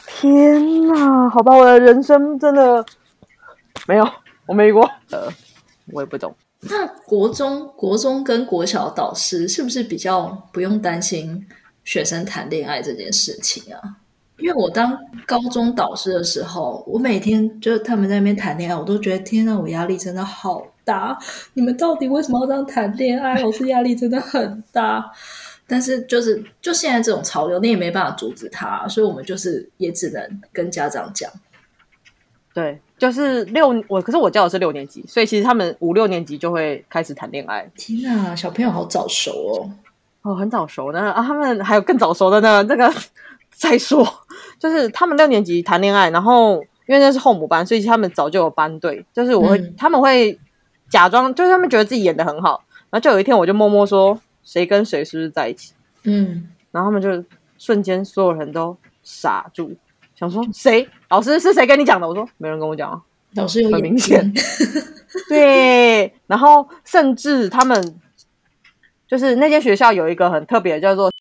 [0.07, 2.83] 天哪，好吧，我的人生真的
[3.87, 4.07] 没有，
[4.45, 5.27] 我没遇过，呃，
[5.91, 6.33] 我也不懂。
[6.61, 11.45] 那国中、国中跟国小导师是不是比较不用担心
[11.83, 13.79] 学生谈恋爱这件事情啊？
[14.39, 21.17] 因为我当高中导师的时候，我每天就是他们在那边谈恋爱，我都觉得天呐，我压力真的好大。
[21.53, 23.35] 你们到底为什么要这样谈恋爱？
[23.41, 25.11] 老师压力真的很大。
[25.65, 31.31] 但是就是就现在这种潮流，你也没办法阻止他，所以我们就是也只能跟家长讲。
[32.53, 37.67] 对，就是六我，可是我教的是六年级，所以其实他们五六年级就会开始谈恋爱。
[37.75, 39.71] 天哪，小朋友好早熟哦！
[40.21, 42.63] 哦，很早熟呢啊，他们还有更早熟的呢。
[42.63, 42.93] 这个
[43.55, 44.05] 再说，
[44.59, 49.03] 就是他们六年级谈恋爱，然后因为那是后母班，所以他们早就有班队。
[49.13, 50.37] 就是我会，嗯他们会
[50.93, 57.25] 假装，就是他们觉得自己演的很好，然后就有一天我就默默说谁跟谁是不是在一起，嗯，然后他们就
[57.57, 59.75] 瞬间所有人都傻住，
[60.15, 60.87] 想说谁？
[61.09, 62.07] 老师是谁跟你讲的？
[62.07, 63.01] 我说没人跟我讲啊。
[63.33, 64.31] 老师有很明显。
[65.27, 67.99] 对，然后甚至他们
[69.07, 71.11] 就是那间学校有一个很特别的，叫做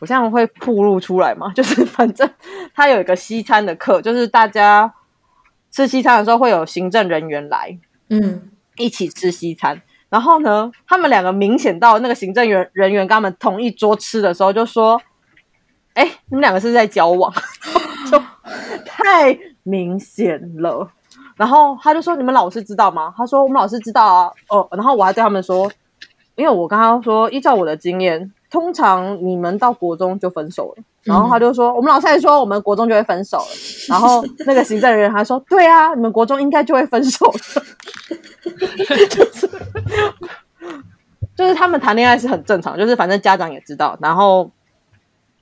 [0.00, 2.28] 我现在会铺露出来嘛， 就是反正
[2.74, 4.92] 他有一个西餐的课，就是大家
[5.70, 7.78] 吃西餐的时候会有行政人员来
[8.10, 9.80] 嗯，一起吃西餐。
[10.08, 15.00] 然后呢，他们两个明显到那个行政员人员跟他们同一桌吃的时候，就说
[15.94, 17.32] ：“哎，你们两个是不是在交往？”
[18.10, 18.18] 就
[18.86, 20.90] 太明显了。
[21.36, 25.70] 然后他就说：“你们老师知道吗？”他说：“我们老师知道啊。”哦，然后我还对他们说
[26.38, 33.46] ：“因为我刚刚说，依照我的经验，通常你们到国中就分手了。”然后他就说：“我们老师还说我们国中就会分手了。”
[33.88, 37.62] 然后那个行政人员还说：“对啊，你们国中应该就会分手了。
[39.08, 39.50] ”就是
[41.34, 44.50] 就是他们谈恋爱是很正常，就是反正家长也知道，然后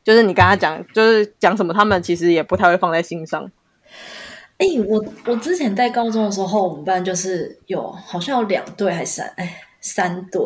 [0.05, 3.51] 就是你跟他讲，就是讲什么，他们其实也不太会放在心上。
[4.59, 10.41] 哎、我我之前在高中的时候，我们班就是有好像有两对还是三哎三对，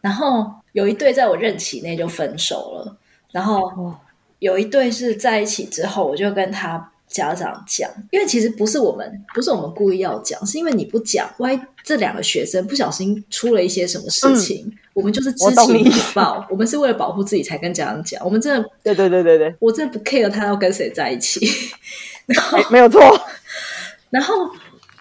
[0.00, 2.96] 然后有一对在我任期内就分手了，
[3.32, 3.98] 然后哦
[4.38, 21.44] 有一对是在一起之后，我就跟他家长讲，因为其实不是我们不是我们故意要讲，是因为你不讲，万一这两个学生不小心出了一些什么事情，我们就是知情不报，我们是为了保护自己才跟家长讲，我们真的对对对对对，我真的不 care 他要跟谁在一起，
[22.26, 23.00] 然后没没有错。
[24.10, 24.34] 然后，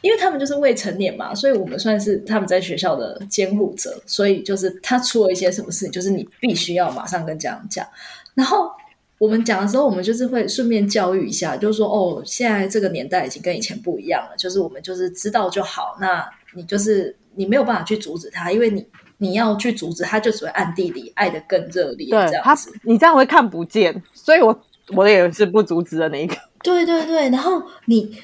[0.08, 7.86] 因为他们就是未成年嘛，所以我们算是他们在学校的监护者，所以就是他出了一些什么事情，就是你必须要马上跟家长讲。
[8.34, 8.72] 然后
[9.18, 15.98] 我们讲的时候，我们就是会顺便教育一下，就是说哦，现在这个年代已经跟以前不一样了，就是我们就是知道就好。
[16.00, 24.58] 那你就是你没有办法去阻止他，因为你你要去阻止他，就只会暗地里爱的更热烈，对他这样子。，你这样会看不见，所以我
[24.96, 26.38] 我也是不阻止的那一个。
[26.64, 28.18] 对对对，然后你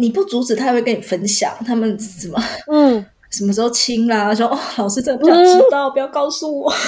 [0.00, 2.42] 你不阻止他，也会跟你分享他们怎么。
[2.72, 4.34] 嗯， 什么时候亲啦？
[4.34, 6.72] 说哦，老师真的不想知道，不要告诉我。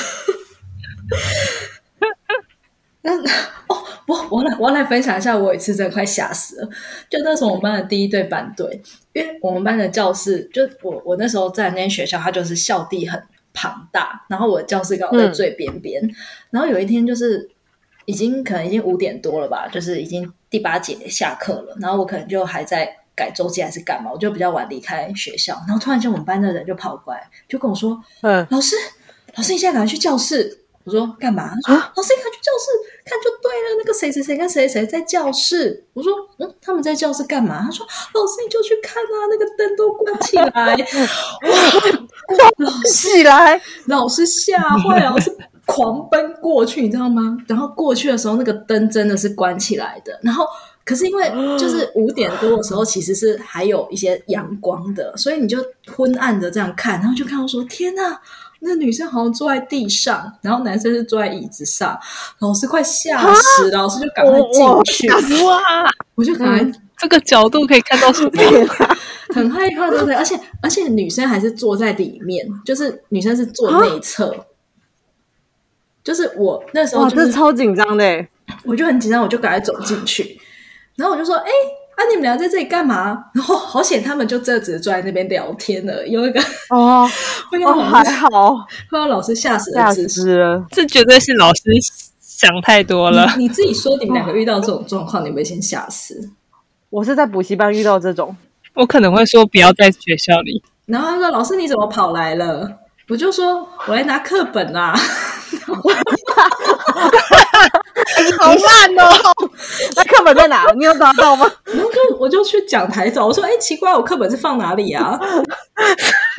[3.05, 3.21] 那
[3.67, 6.69] 哦，我我来我来分享一下，我有一次真的快吓死了。
[7.11, 8.81] 就那时候我们班的第一对班队，
[9.13, 13.21] 因为我们班的教室，就我我那时候在那间学校，它就是校地很
[13.53, 16.01] 庞大，然后我的教室刚好在最边边。
[16.51, 17.51] 然后有一天就是
[18.05, 22.89] 已经可能已经五点多了吧，就是已经第八节下课了，然后我可能就还在
[23.23, 28.75] 改周记还是干嘛，我就比较晚离开学校，然后突然间我们班的人就跑过来，就跟我说嗯，老师，
[29.37, 30.59] 老师，你现在赶快去教室。
[30.85, 31.53] 我说干嘛？
[31.63, 32.67] 他说老师，你赶快去教室
[33.05, 33.77] 看就对了。
[33.79, 35.87] 那个谁谁谁跟谁谁在教室。
[35.95, 37.63] 我说嗯，他们在教室干嘛？
[37.63, 40.77] 他说老师你就去看啊，那个灯都关起来。
[42.91, 45.33] 起来，老师吓坏，老师
[45.67, 47.39] 狂奔过去，你知道吗？
[47.47, 50.19] 然后过去的时候，那个灯真的是关起来的。
[50.21, 50.45] 然后
[50.85, 55.59] 可是因为 就是五点多的时候，其实是还有一些阳光的，所以你就
[55.95, 58.19] 昏暗的这样看，然后就看到说天呐！
[58.65, 61.99] 那女生好像坐在地上，然后男生是坐在椅子上，
[62.39, 65.09] 老师快吓死了，老师就赶快进去，
[65.45, 65.61] 哇，
[66.15, 68.31] 我就赶快这个角度可以看到什么？
[68.31, 68.97] 天 啊
[69.35, 70.15] 很害怕，对不对？
[70.15, 74.47] 而且而且女生还是坐在里面，就是女生是坐内侧，
[76.05, 78.29] 就是我那时候是这超紧张的欸。
[78.65, 80.39] 我就很紧张，我就赶快走进去，
[80.97, 81.51] 然后我就说：“哎、
[81.97, 87.09] 啊，你们俩在这里干嘛？”然后好险，他们就这只坐在那边聊天了，有一个哦
[87.51, 88.55] 会哦，让老师还好，
[88.91, 90.09] 会让老师吓死的吓姿势。
[90.09, 90.65] 死了。
[90.71, 91.63] 这绝对是老师
[92.21, 93.33] 想太多了。
[93.37, 96.31] 你你自己说，你们两个遇到这种状况，你会先吓死。
[96.91, 98.37] 我是在补习班遇到这种，
[98.75, 100.63] 我可能会说不要在学校里。
[100.87, 102.71] 然后他说：“老师，你怎么跑来了？”
[103.09, 104.95] 我就说：“我来拿课本啦。
[108.39, 109.11] 好烂哦！
[109.97, 110.73] 那课本在哪？
[110.77, 115.19] 你有找到吗？”然后就我就去讲台找，我说：“哎、奇怪，我课本是放哪里啊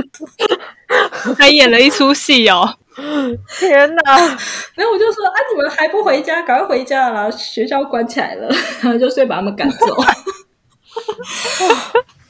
[1.37, 2.77] 还演了一出戏哦，
[3.59, 4.17] 天哪！？”
[4.75, 6.41] 然后我就说：“啊，你们还不回家？
[6.41, 7.31] 赶快回家啦！
[7.31, 8.47] 学校关起来了。”
[8.81, 9.95] 然后就所以把他们赶走。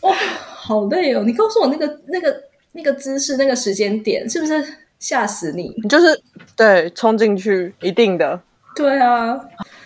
[0.02, 0.16] 哇，
[0.56, 1.24] 好累哦！
[1.26, 2.36] 你告诉我那个那个
[2.74, 4.66] 那个姿势、那个时间点，是不是
[5.04, 5.64] 吓死你？
[5.84, 6.18] 你就是
[6.56, 8.40] 对冲进去，一定的，
[8.74, 9.38] 对啊，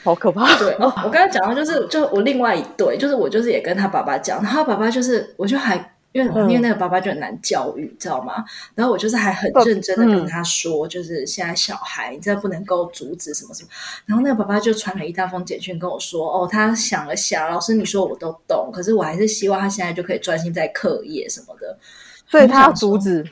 [0.03, 0.55] 好可怕。
[0.59, 5.75] 对哦，我刚才讲到就是，就我另外一对，就是我就是也跟他爸爸讲，然后他爸爸就是，我就还
[6.11, 8.45] 因为、嗯因为那个爸爸就很难教育，知道吗？
[8.75, 13.69] 然后我就是还很认真的跟他说，就是现在小孩你真的不能够阻止什么什么。
[14.05, 21.75] 然后那个爸爸就传了一大封简讯跟我说，哦，他想了想，老师你说我都懂，可是我还是希望他现在就可以专心在课业什么的。
[22.29, 23.25] 所以他要阻止，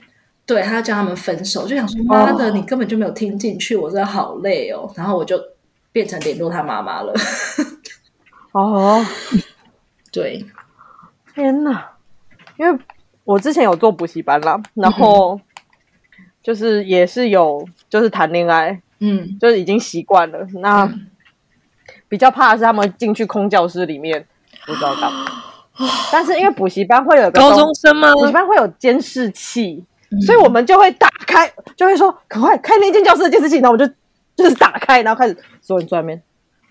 [0.46, 4.92] 对他要叫他们分手，就想说妈的，哦你根本就没有听进去，我真的好累哦。
[4.96, 5.40] 然后我就
[5.92, 7.14] 变成联络他妈妈了。
[8.54, 9.04] 哦，
[10.12, 10.46] 对，
[11.34, 11.92] 天哪！
[12.58, 12.80] 因为
[13.24, 15.40] 我之前有做补习班啦，然后
[16.42, 20.48] 就是也是有就是谈恋爱，嗯，就是已经习惯了。
[20.62, 20.90] 那
[22.08, 24.26] 比较怕的是他们进去空教室里面
[24.66, 25.26] 不知道干嘛。
[26.12, 28.14] 但是因为补习班会有个高中生吗？
[28.14, 29.84] 补习班会有监视器，
[30.22, 33.88] 所以我们就会打开，就会说赶快开那间教室的监视器，然后我就
[34.36, 36.22] 就是打开，然后开始所有人坐在那边，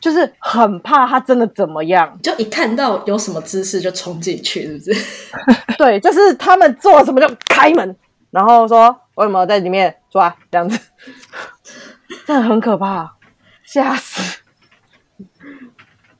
[0.00, 2.18] 就是很怕他真的怎么样。
[2.22, 5.06] 就一看到有什么姿势就冲进去，是不是？
[5.78, 7.96] 对，就是他们做什么就开门，
[8.30, 10.78] 然后说为什么在里面出来这样子，
[12.26, 13.14] 真的很可怕，
[13.64, 14.40] 吓死。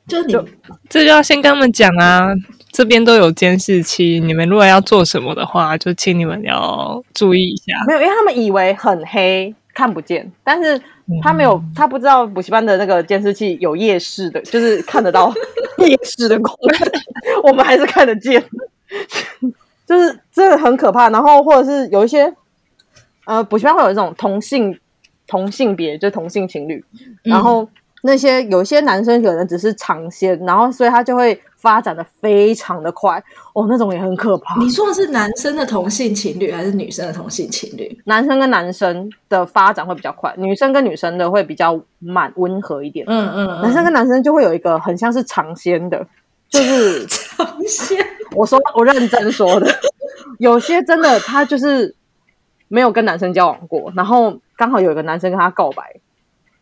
[0.07, 0.47] 就你就
[0.87, 2.27] 这就要先跟他们讲啊，
[2.75, 7.73] 这边都有监视器，你们如果要做什么的话，就请你们要注意一下。
[7.87, 10.77] 没有，因为他们以为很黑看不见，但是
[11.23, 15.33] 他没有，他不知道补习班的那个监视器有夜视的，就是看得到
[15.87, 18.43] 夜视的功能， 我们还是看得见，
[19.87, 21.09] 就是真的很可怕。
[21.09, 22.33] 然后或者是有一些
[23.23, 24.77] 呃补习班会有这种同性
[25.27, 26.83] 同性别，就是同性情侣，
[27.23, 27.69] 然后
[28.05, 33.21] 那些有些男生可能只是尝鲜，然后所以他就会发展的非常的快，
[33.53, 34.59] 哦，那种也很可怕。
[34.59, 37.99] 你说的是男生的同性情侣还是女生的同性情侣？
[38.05, 43.05] 男生跟男生的发展会比较快，女生跟女生的会比较慢温和一点。
[43.09, 46.05] 嗯嗯嗯，男生跟男生就会有一个很像是尝鲜的，
[46.47, 49.67] 就是尝鲜，我说我认真说的，
[50.37, 51.95] 有些真的他就是
[52.67, 55.95] 没有跟男生交往过，然后刚好有一个男生跟他告白，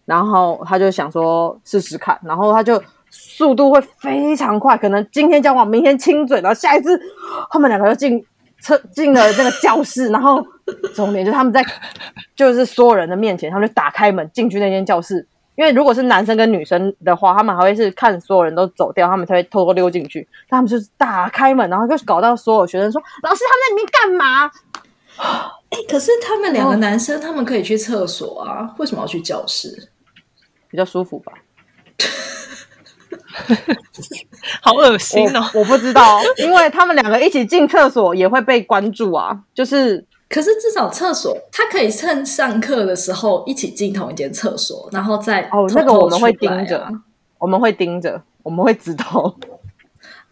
[0.06, 7.00] 然后他就想说试试看，然后他就速度会非常快，可能今天交往，明天亲嘴，然后下一次
[7.50, 8.26] 他们两个就进
[8.62, 10.44] 车进了这个教室，然后
[10.94, 11.64] 重点就是他们在
[12.36, 15.28] 就是所有人的面前，他们就打开门进去那间教室。
[15.56, 18.20] 因为如果是男生跟女生的话，他们还会是看。
[18.20, 20.28] 所有人都走掉，他们才会偷偷溜进去。
[20.50, 24.52] 他们就是打开门，然后就搞到所有学生说：“老师，他们在里面干嘛
[25.70, 29.90] 哎、可是他们两个男生，他们可以去厕所啊，为什么要去教室？？”
[30.74, 31.32] 比较舒服吧？
[34.60, 35.48] 好恶心哦！
[35.54, 39.40] 我我不知道，因为他们两个一起进厕所也会被关注啊。
[39.54, 46.90] 就是可是至少厕所，他可以趁上课的时候一起进同一间厕所，然后再哦，偷那个我们会盯着啊，
[47.38, 49.36] 我们会盯着，我们会知道。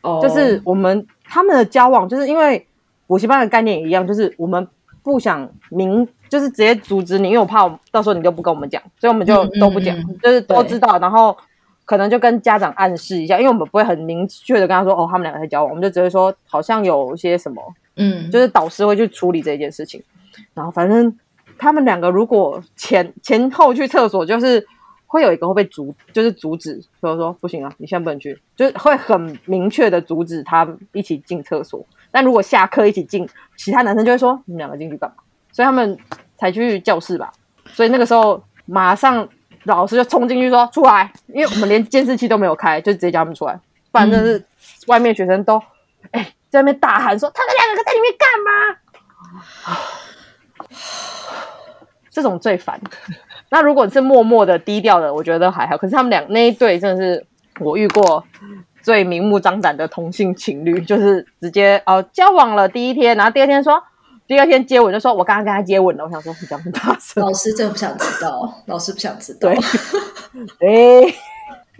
[0.02, 2.66] 哦， 就是我们他们的交往，就是因为
[3.06, 4.68] 补习班的概念也一样，就是我们
[5.04, 10.18] 不想明，就是直接阻止你，因为我怕我到时候你就不跟我们讲，所以我们就都不讲，嗯。
[10.22, 11.36] 就是都知道，然后
[11.86, 17.62] 可能就跟家长暗示一下，因为我们不会很明确的跟他说，哦，他们两个在交往，我们就只会说好像有些什么，
[17.96, 20.02] 嗯，就是导师会去处理这件事情，
[20.54, 21.18] 然后反正
[21.58, 24.66] 他们两个如果前前后去厕所，就是
[25.08, 31.86] 会有一个会被阻，就是阻止，所以说不行啊，你现在不能去，就是会很明确的阻止他一起进厕所。
[32.12, 35.16] 但如果下课一起进，其他男生就会说你们两个进去干嘛？
[35.52, 35.98] 所以他们
[36.38, 37.32] 才去教室吧。
[37.74, 39.28] 所以那个时候马上
[39.64, 43.60] 老师就冲进去说出来，因为我们连监视器都没有开，就直接叫他们出来，
[43.92, 44.46] 不然真的是
[44.88, 45.62] 外面学生都
[46.12, 49.78] 哎、在那边大喊说他们两个在里面干嘛？
[52.10, 52.80] 这种最烦。
[53.50, 55.78] 那如果是默默的、低调的，我觉得还好。
[55.78, 57.26] 可是他们俩那一对真的是
[57.60, 58.26] 我遇过
[58.84, 63.82] 最明目张胆的同性情侣，就是直接哦交往了第一天，然后第二天说，
[64.28, 66.04] 第二天接吻就说我刚刚跟他接吻了。
[66.04, 69.50] 我想说你讲很大声，老师真的不想知道，老师不想知道。
[69.50, 69.58] 对
[71.06, 71.14] 哎，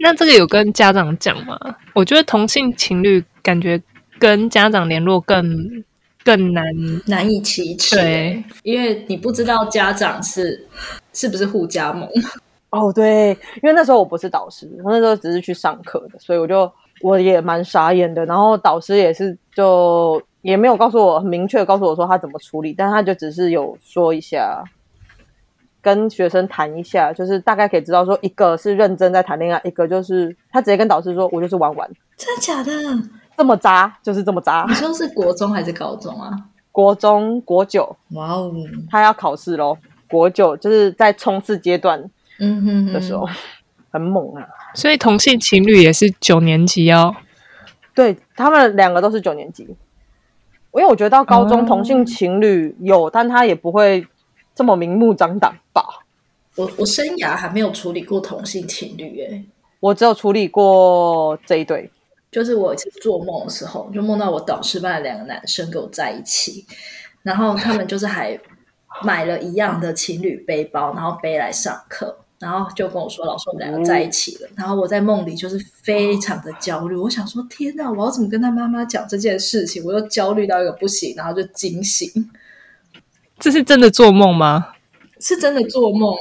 [0.00, 1.58] 那这个有跟家长讲吗？
[1.94, 3.80] 我觉得同性情侣感觉
[4.18, 5.84] 跟家长联络更
[6.24, 6.64] 更难。
[7.06, 10.68] 难以启齿，对，因为你不知道家长是
[11.12, 12.08] 是不是互加盟，
[12.70, 13.30] 哦对，
[13.62, 16.70] 因为那时候我不是导师，我那时候只是去上课的，所以我就
[17.02, 18.24] 我也蛮傻眼的。
[18.26, 24.64] 然后导师也是就也没有告诉我很明确告诉我说他怎么处理，但他就只是有说一下，
[25.80, 32.72] 跟学生谈一下，就是大概可以知道说一个是认真在谈恋爱，一个就是他直接跟导师说我就是玩玩，真的假的？
[33.36, 34.74] 这么渣就是这么渣你。
[34.74, 36.30] 说 是国中还是高中啊？
[36.70, 38.52] 国中国九，哇哦，
[38.90, 39.76] 他要考试喽。
[40.08, 41.98] 国九就是在冲刺阶段
[42.38, 43.26] 嗯哼哼的时候，
[43.92, 44.48] 很猛啊。
[44.74, 47.14] 所以同性情侣也是九年级哦
[47.94, 49.76] 对他们两个都是九年级，因
[50.80, 54.06] 为我觉得到高中哦同性情侣有，但他也不会
[54.54, 56.04] 这么明目张胆吧。
[56.56, 59.44] 我我生涯还没有处理过同性情侣，诶，
[59.80, 61.90] 我只有处理过这一对，
[62.30, 66.66] 就是我有一次做梦的时候，就梦到我导师班的两个男生跟我在一起，
[67.22, 68.38] 然后他们就是还
[69.02, 79.84] 买了一样的情侣背包，然后背来上课，然后就跟我说老师我们两个在一起了，然后我在梦里就是非常的焦虑，我想说天哪，我要怎么跟他妈妈讲这件事情？
[79.84, 82.10] 我又焦虑到一个不行，然后就惊醒，
[83.38, 84.72] 这是真的做梦吗？
[85.20, 86.12] 是真的做梦，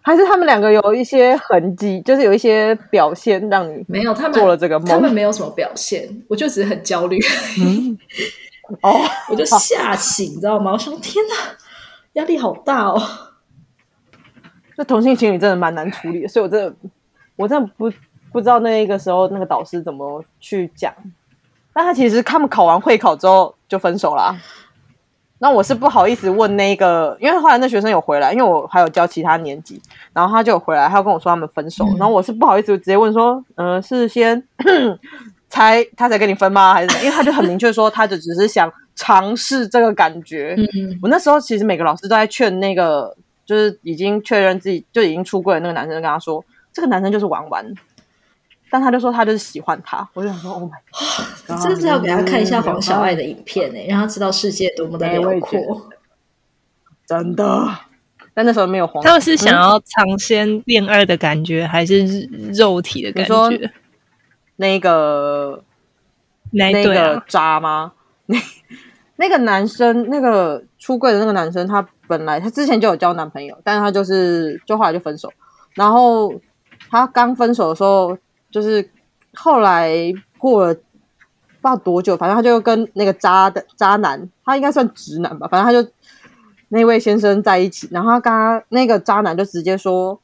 [0.00, 7.18] 还是他们两个有一些痕迹，就是有一些表现让你没有他们做了这个梦他们没有什么表现，我就只是很焦虑。
[8.80, 8.98] 哦。
[9.28, 10.72] 我就吓醒，你知道吗？
[10.72, 11.54] 我想天哪，
[12.14, 13.02] 压力好大哦。
[14.76, 16.74] 这同性情侣真的蛮难处理的，所以我真的
[17.36, 17.92] 我真的不
[18.32, 20.92] 不知道那个时候那个导师怎么去讲。
[21.72, 24.36] 但他其实他们考完会考之后就分手啦。
[25.38, 34.42] 那我是不好意思问那个，因为后来那学生有回来，因为我还有教其他年级，然后他就有回来，他有跟我说他们分手，然后我是不好意思直接问说，呃，是先
[35.50, 36.72] 才他才跟你分吗？
[36.72, 40.54] 还是因为他就很明确说，他就只是想尝试这个感觉。
[40.56, 43.14] 嗯，我那时候其实每个老师都在劝那个，
[43.44, 47.64] 就是已经确认自己就已经出柜的那个男生，跟他说，这个男生就是玩玩，
[48.70, 50.70] 但他就说他就是喜欢他，我就想说，Oh my
[51.46, 55.88] god， 真是要给他看一下黄小爱的影片呢，让他知道世界多么的辽阔。
[57.06, 57.68] 真的，
[58.32, 63.70] 但那时候没有黄，他们是想要尝鲜恋爱的感觉，还是肉体的感觉？
[64.56, 65.62] 那个
[66.52, 67.92] 那个啊，渣吗？
[68.26, 68.38] 那
[69.16, 75.32] 那个男生，那个出柜的那个男生，他本来他之前就有交男朋友，但是他就是就后来就分手。
[75.72, 76.34] 然后
[76.90, 78.18] 他刚分手的时候，
[78.50, 78.90] 就是
[79.32, 80.82] 后来过了不知
[81.62, 85.90] 道多久，反正他就跟那个渣的渣男，他应该算直男吧，反正他就
[86.68, 90.20] 那位先生在一起，然后他跟他那个渣男就直接说。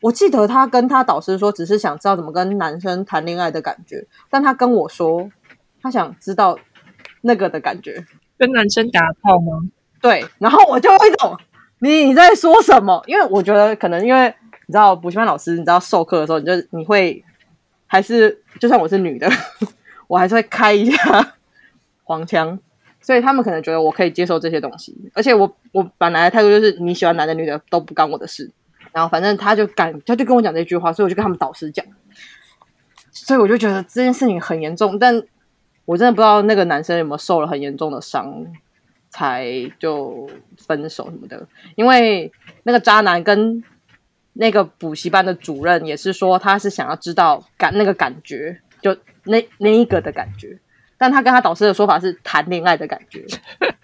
[0.00, 5.30] 我记得他跟他导师说，只是想知道怎么跟男生谈恋爱的感觉，但他跟我说，
[5.80, 6.58] 他想知道
[7.22, 8.04] 那个的感觉。
[8.38, 9.62] 跟男生打炮吗？
[10.00, 11.36] 对，然后我就有一种
[11.78, 13.02] 你你在说什么？
[13.06, 14.26] 因为我觉得可能因为
[14.66, 17.24] 你知道补习班老师，你知道授课的时候，你就你会
[17.86, 19.28] 还是就算我是女的，
[20.08, 21.34] 我还是会开一下
[22.04, 22.58] 黄腔，
[23.00, 28.50] 所以他们可能觉得我可以接受这些东西，而且我我本来的态度就是你喜欢男的女的都不干我的事，
[28.92, 31.84] 然后反正他就敢他就跟我讲这句话，所以我就跟他们导师讲，
[33.10, 35.22] 所以我就觉得这件事情很严重，但
[35.84, 38.46] 我真的不知道那个男生有没有受了很严重的伤。
[39.16, 39.46] 才
[39.78, 40.28] 就
[40.58, 42.32] 分手什么的，因为
[42.64, 43.62] 那个渣男跟
[44.32, 50.58] 那个补习班的主任也是说，他是想要知道感那个感觉，就那那一个的感觉，
[50.98, 53.24] 但他跟他导师的说法是谈恋爱的感觉。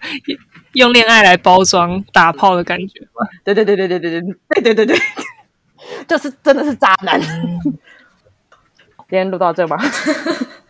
[0.75, 3.25] 用恋爱来包装打炮的感觉吗？
[3.45, 4.97] 对对对对对对对对对对对，
[6.09, 7.17] 就是真的是渣男。
[9.07, 9.77] 今天录到这吗？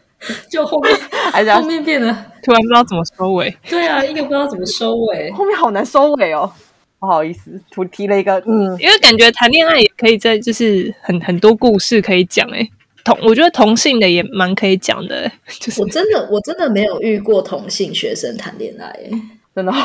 [0.50, 0.94] 就后面
[1.56, 2.08] 后面变得
[2.44, 3.56] 突然不知道怎么收尾。
[3.70, 5.32] 对啊，一个不知道怎么收尾。
[5.32, 6.52] 后面好难收尾哦，
[7.00, 12.70] 不好意思，突提了一个嗯，因为感觉谈恋爱也可以在，就是很很多故事可以讲诶。
[13.04, 19.12] 同我觉得同性的也蛮可以讲的诶，就是我真的我真的没有遇过同性学生谈恋爱耶，
[19.56, 19.76] 真的哦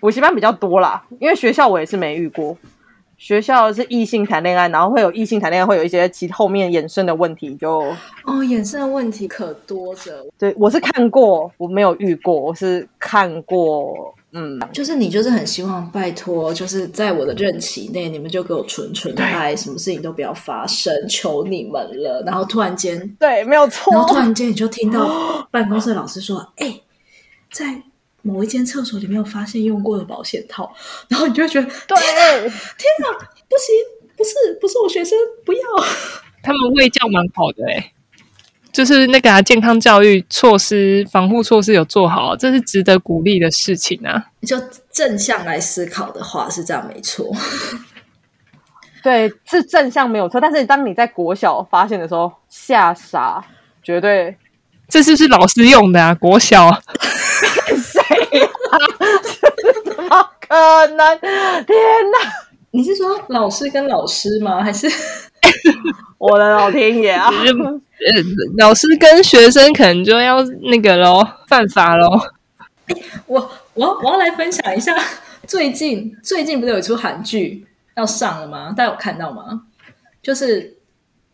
[0.00, 2.56] 补习班比较多啦，因为学校我也是没遇过。
[3.24, 7.78] 学校是异性谈恋爱，然后会有异性谈恋爱，会有一些其后面衍生的问题就，
[8.26, 10.22] 哦，衍生的问题可多着。
[10.38, 22.22] 对我是看过，我没有遇过，我是看过，嗯，就是你就是很希望拜托，就是在我的任期内，你们就给我纯纯的爱，什么事情都不要发生，求你们了。
[22.26, 24.02] 然后突然间，对，没有错然。
[24.02, 26.78] 后突然间你就听到办公室老师说：“哎、
[27.50, 27.82] 在
[28.24, 30.74] 某一间厕所里面有发现用过的保险套。
[31.08, 32.50] ”然后你就会觉得对，天
[32.98, 33.12] 哪，
[33.48, 33.74] 不行，
[34.16, 35.60] 不是不是我学生，不要。
[36.42, 37.92] 他们卫教蛮好的诶，
[38.72, 44.26] 就是那个、啊、健康教育措施、防护措施有做好，这是值得鼓励的事情啊。
[44.42, 44.60] 就
[44.90, 47.30] 正向来思考的话是这样，没错。
[49.02, 53.44] 对，是正向没有错，但是当你在国小发现的时候，吓傻，
[53.82, 54.36] 绝对
[54.88, 56.14] 这是不是老师用的啊？
[56.14, 56.70] 国小
[59.84, 61.18] 怎么可能？
[61.20, 61.76] 天
[62.10, 62.18] 哪！
[62.70, 64.62] 你是说老师跟老师吗？
[64.62, 64.88] 还是
[66.18, 67.30] 我的老天爷啊！
[67.30, 68.22] 呃，
[68.58, 72.32] 老师跟学生可能就要那个喽，犯法咯。
[73.26, 74.92] 我我要我要来分享一下，
[75.46, 77.64] 最近最近不是有一出韩剧
[77.96, 78.74] 要上了吗？
[78.76, 79.62] 大家有看到吗？
[80.20, 80.78] 就是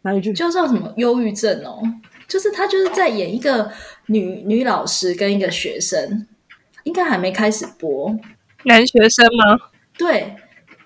[0.03, 0.33] 哪一句？
[0.33, 1.81] 就叫什么忧郁症哦，
[2.29, 3.73] 就是他就是在演一个
[4.07, 6.27] 女女老师跟一个学生，
[6.85, 8.15] 应该还没开始播。
[8.65, 9.59] 男学生吗？
[9.97, 10.35] 对，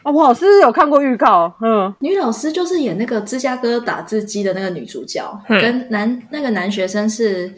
[0.02, 7.52] 哦，我好像有看过预告，嗯，女老师就是演那个芝加哥打字机的那个女主角，嗯跟男那个男学生是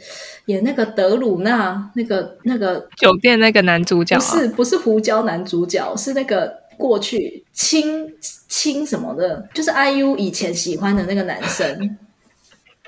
[0.47, 8.11] 演那个德鲁纳那个那个酒店那个男主角、不啊，是不是胡椒男主角，是那个过去青
[8.49, 11.99] 青什么的，就是 IU 以前喜欢的那个男生，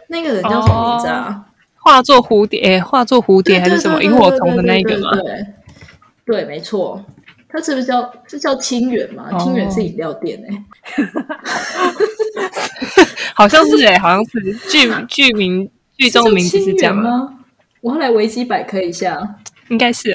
[0.09, 1.45] 那个人叫什么名字啊？
[1.89, 5.11] 化作蝴蝶，诶化作蝴蝶还是什么萤火虫的那个吗？
[6.27, 7.03] 对没错。
[7.49, 9.31] 它是不是叫这叫清远嘛？
[9.33, 10.65] 哦清远是饮料店哎、
[13.35, 17.39] 好像是诶、好像是剧剧名剧中的名字是这样吗？
[17.81, 19.37] 我后来维基百科一下，
[19.71, 20.15] 应该是、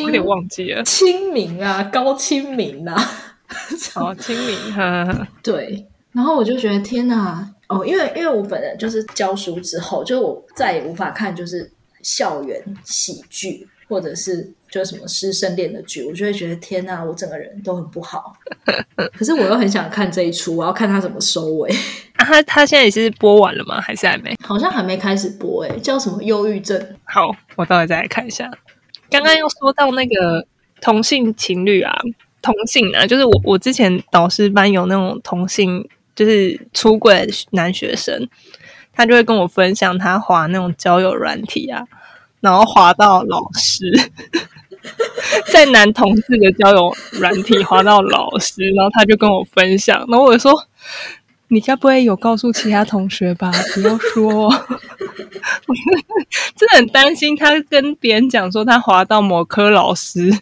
[0.00, 0.84] 有点忘记了。
[0.84, 2.94] 清明啊，高清明啊，
[3.96, 5.88] 哦，清明，呵呵呵对。
[6.12, 11.70] 然后我就觉得天哪，哦，因为因为我本人就是教书之后，就是我再也无法看就是
[12.02, 18.34] 校园喜剧或者是就是什么师生恋的剧，我就会觉得天哪，我整个人都很不好。
[19.16, 21.70] 可是我又很想看这一出，我要看他怎么收尾。
[22.16, 23.80] 啊，他他现在也是播完了吗？
[23.80, 24.36] 还是还没？
[24.42, 26.80] 好像还没开始播、诶，叫什么忧郁症？
[27.04, 28.50] 好，我到底再来看一下。
[29.10, 30.46] 刚刚又说到那个
[30.80, 31.92] 同性情侣啊，
[32.40, 38.28] 同性啊，就是我我之前导师班有那种同性，就是出轨男学生，
[38.92, 41.84] 他就会跟我分享他滑那种交友软体啊，
[42.40, 44.10] 然后滑到老师，
[45.52, 50.66] 在男同事的交友软体滑到老师，然后他就跟我分享，然后我就说。
[51.48, 53.52] 你该不会有告诉其他同学吧？
[53.74, 54.50] 不要说，
[56.56, 60.32] 真的很担心他跟别人讲说他滑到某科老师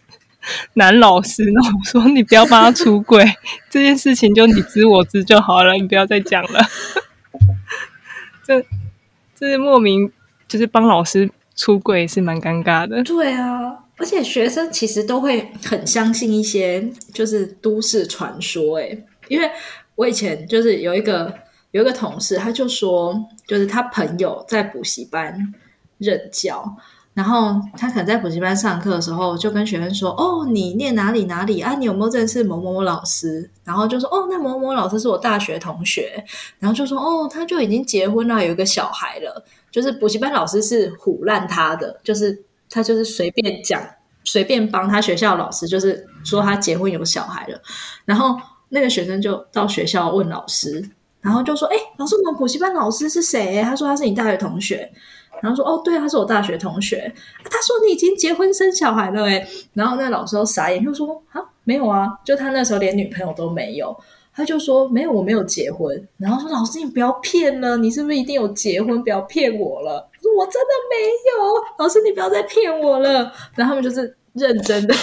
[0.75, 3.23] 男老师，然后我说你不要帮他出柜，
[3.69, 6.59] 这件事情就你知我知就好了，你不要再讲了。
[8.45, 8.61] 这
[9.35, 10.11] 这是莫名
[10.47, 13.03] 就是帮老师出柜是蛮尴尬的。
[13.03, 19.49] 对啊，而且学生其实都会很相信一些就是都市传说，诶，因为
[19.95, 21.33] 我以前就是有一个
[21.71, 23.17] 有一个同事，他就说，
[23.47, 25.53] 就是他朋友在补习班
[25.97, 26.75] 任教。
[27.13, 31.75] 然后他可能在补习班上课的时候，就跟学生说：“哦，你念哪里哪里啊？
[31.75, 36.23] 你有没有认识某某某老师？”然后就说：“哦，那某某老师是我大学同学。”
[36.57, 43.79] 然后就说：“哦，他就已经结婚了，有一个小孩了。”就是补习班老师是唬烂他的，就是他就是随便讲，
[44.23, 47.61] 随便帮他学校老师，就是说他结婚有小孩了。
[48.05, 48.35] 然后
[48.69, 50.89] 那个学生就到学校问老师，
[51.21, 54.91] 然后就说：“哎，老师，我们补习班老师是谁？”他说他是你大学同学。
[55.43, 57.13] 然后说：“哦，对，他是我大学同学。
[57.43, 63.93] 他说你已经结婚生小孩了，哎。”然后那老师都傻眼，就说：“啊，没有啊，就他那时候连女朋友都没有。”
[64.33, 69.03] 他就说：“没有，我没有结婚。”然后说：“老师，你不要骗了，你是不是一定有结婚？
[69.03, 70.95] 不要骗我了。”我说：“我真的没
[71.29, 74.95] 有，老师，你不要再骗我了。”然后他们就是认真的、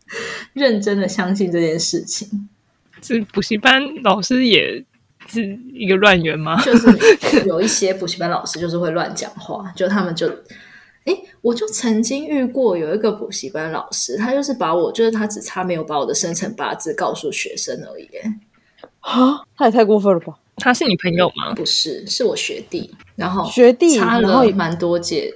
[0.54, 2.48] 认真的相信这件事情，
[3.02, 4.84] 是补习班老师也
[5.28, 6.60] 是一个乱源吗？
[6.64, 10.28] 就是有一些补习班老师就是会乱讲话，就他们就。
[11.04, 18.04] 哎，我就曾经遇过有一个补习班老师，他就是把我，就是他只差没有把我的生辰八字告诉学生而已。
[18.12, 18.32] 诶
[19.00, 20.38] 啊，他也太过分了吧！
[20.58, 21.52] 他是你朋友吗？
[21.56, 25.34] 不是，是我学弟，然后学弟差然后也了蛮多届，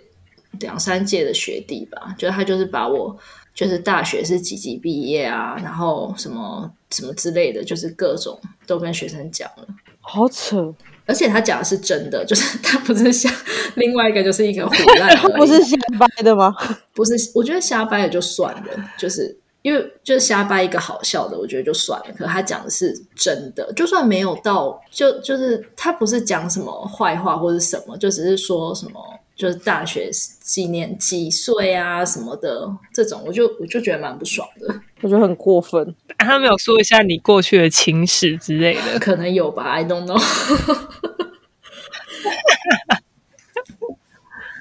[0.60, 2.14] 两三届的学弟吧。
[2.16, 3.18] 就是他就是把我，
[3.52, 9.66] 就是大学是几级毕业啊，然后什么什么之类的，就是各种都跟学生讲了。
[10.00, 10.72] 好扯，
[11.04, 13.32] 而且他讲的是真的，就是 他不是像
[13.74, 16.54] 另外一个就是一个胡乱 不是瞎掰的吗？
[16.94, 22.06] 不是，我觉得瞎掰也就算了，就是因为就是瞎掰一个好笑的，我觉得就算了。
[22.16, 29.00] 可他讲的是真的，就算没有到，就就是他不是讲什么坏话或者什么，就只是说什么
[29.36, 30.10] 就是大学
[30.40, 34.80] 几年几岁啊什么的这种，我就我就觉得蛮不爽的。
[35.02, 35.94] 我觉得很过分。
[36.16, 38.98] 啊他没有说一下你过去的情史之类的。
[38.98, 40.18] 可能有吧，I don't know。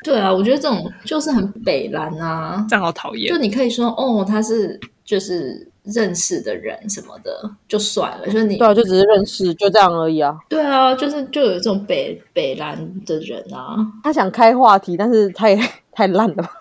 [0.03, 3.39] 对啊，我觉得这种就是很北蓝啊，这样好讨厌就。
[3.39, 8.25] 你可以说哦，他是就是认识的人什么的，就算了。
[8.25, 10.35] 就是你对啊，就只是认识，就这样而已啊。
[10.49, 13.77] 对啊，就是就有这种北北蓝的人啊。
[14.03, 15.59] 他想开话题，但是他也
[15.91, 16.51] 太烂了吧。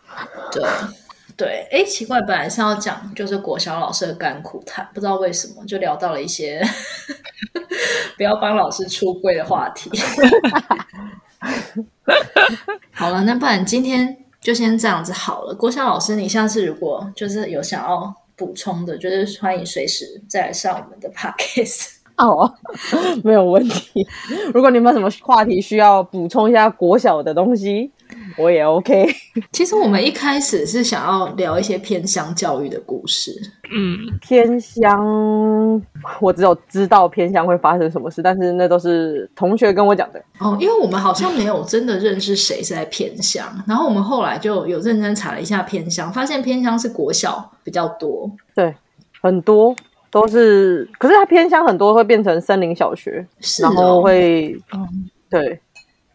[0.52, 0.62] 对
[1.36, 6.62] 对，哎，奇怪，本来是要讲就是国小老师的甘苦谈，不知道为什么就聊到了一些
[8.16, 9.90] 不要帮老师出柜的话题。
[12.92, 15.52] 好了，那不然今天就先这样子好了。
[15.52, 21.94] 郭晓老师，你下次如果就是有想要补充的，就是欢迎随时再来上我们的 podcast。
[22.16, 22.48] 哦，
[23.24, 24.06] 没有问题。
[24.52, 27.90] 如果你们有什么话题需要补充一下国小的东西，
[28.36, 29.06] 我也 OK。
[29.52, 33.32] 其实我们一开始是想要聊一些偏乡教育的故事。
[33.74, 35.82] 嗯，偏乡，
[36.20, 40.22] 我只有知道偏乡会发生什么事，但是那都是同学跟我讲的。
[40.38, 48.30] 哦，因为我们好像没有真的认识谁是在偏乡，然后我们后来就有认真查了一下偏乡，发现偏乡是国小比较多。
[48.54, 48.74] 对，
[49.20, 49.74] 很多
[50.10, 55.60] 都是，可是它偏乡很多会变成森林小学，是然后哦，会，嗯对，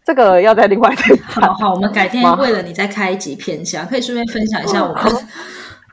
[0.10, 1.44] 这个要在另外再谈。
[1.44, 5.04] 好好，我们改天吗为了你再开一集偏乡，可以顺便分享一下我们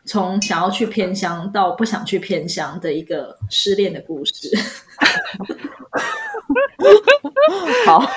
[0.06, 4.48] 从想要去偏乡到不想去偏乡的一个失恋的故事。
[7.84, 8.10] 好，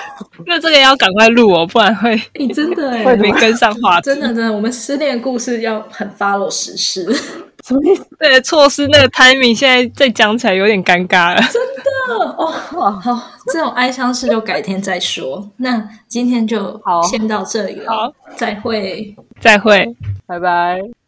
[0.46, 4.06] 那这个要赶快录哦，不然会你真的哎会没跟上话题。
[4.06, 7.06] 真的真的，我们失恋故事要很 follow 时事。
[7.66, 8.06] 什么意思？
[8.18, 11.42] 对，错失那个 timing，现在再讲起来有点尴尬了。
[11.42, 15.48] 真的哦，好，这种哀伤事就改天再说。
[15.58, 19.14] 那今天就好先到这里了，好，再会。
[19.40, 19.94] 再会。
[20.26, 20.99] 拜拜。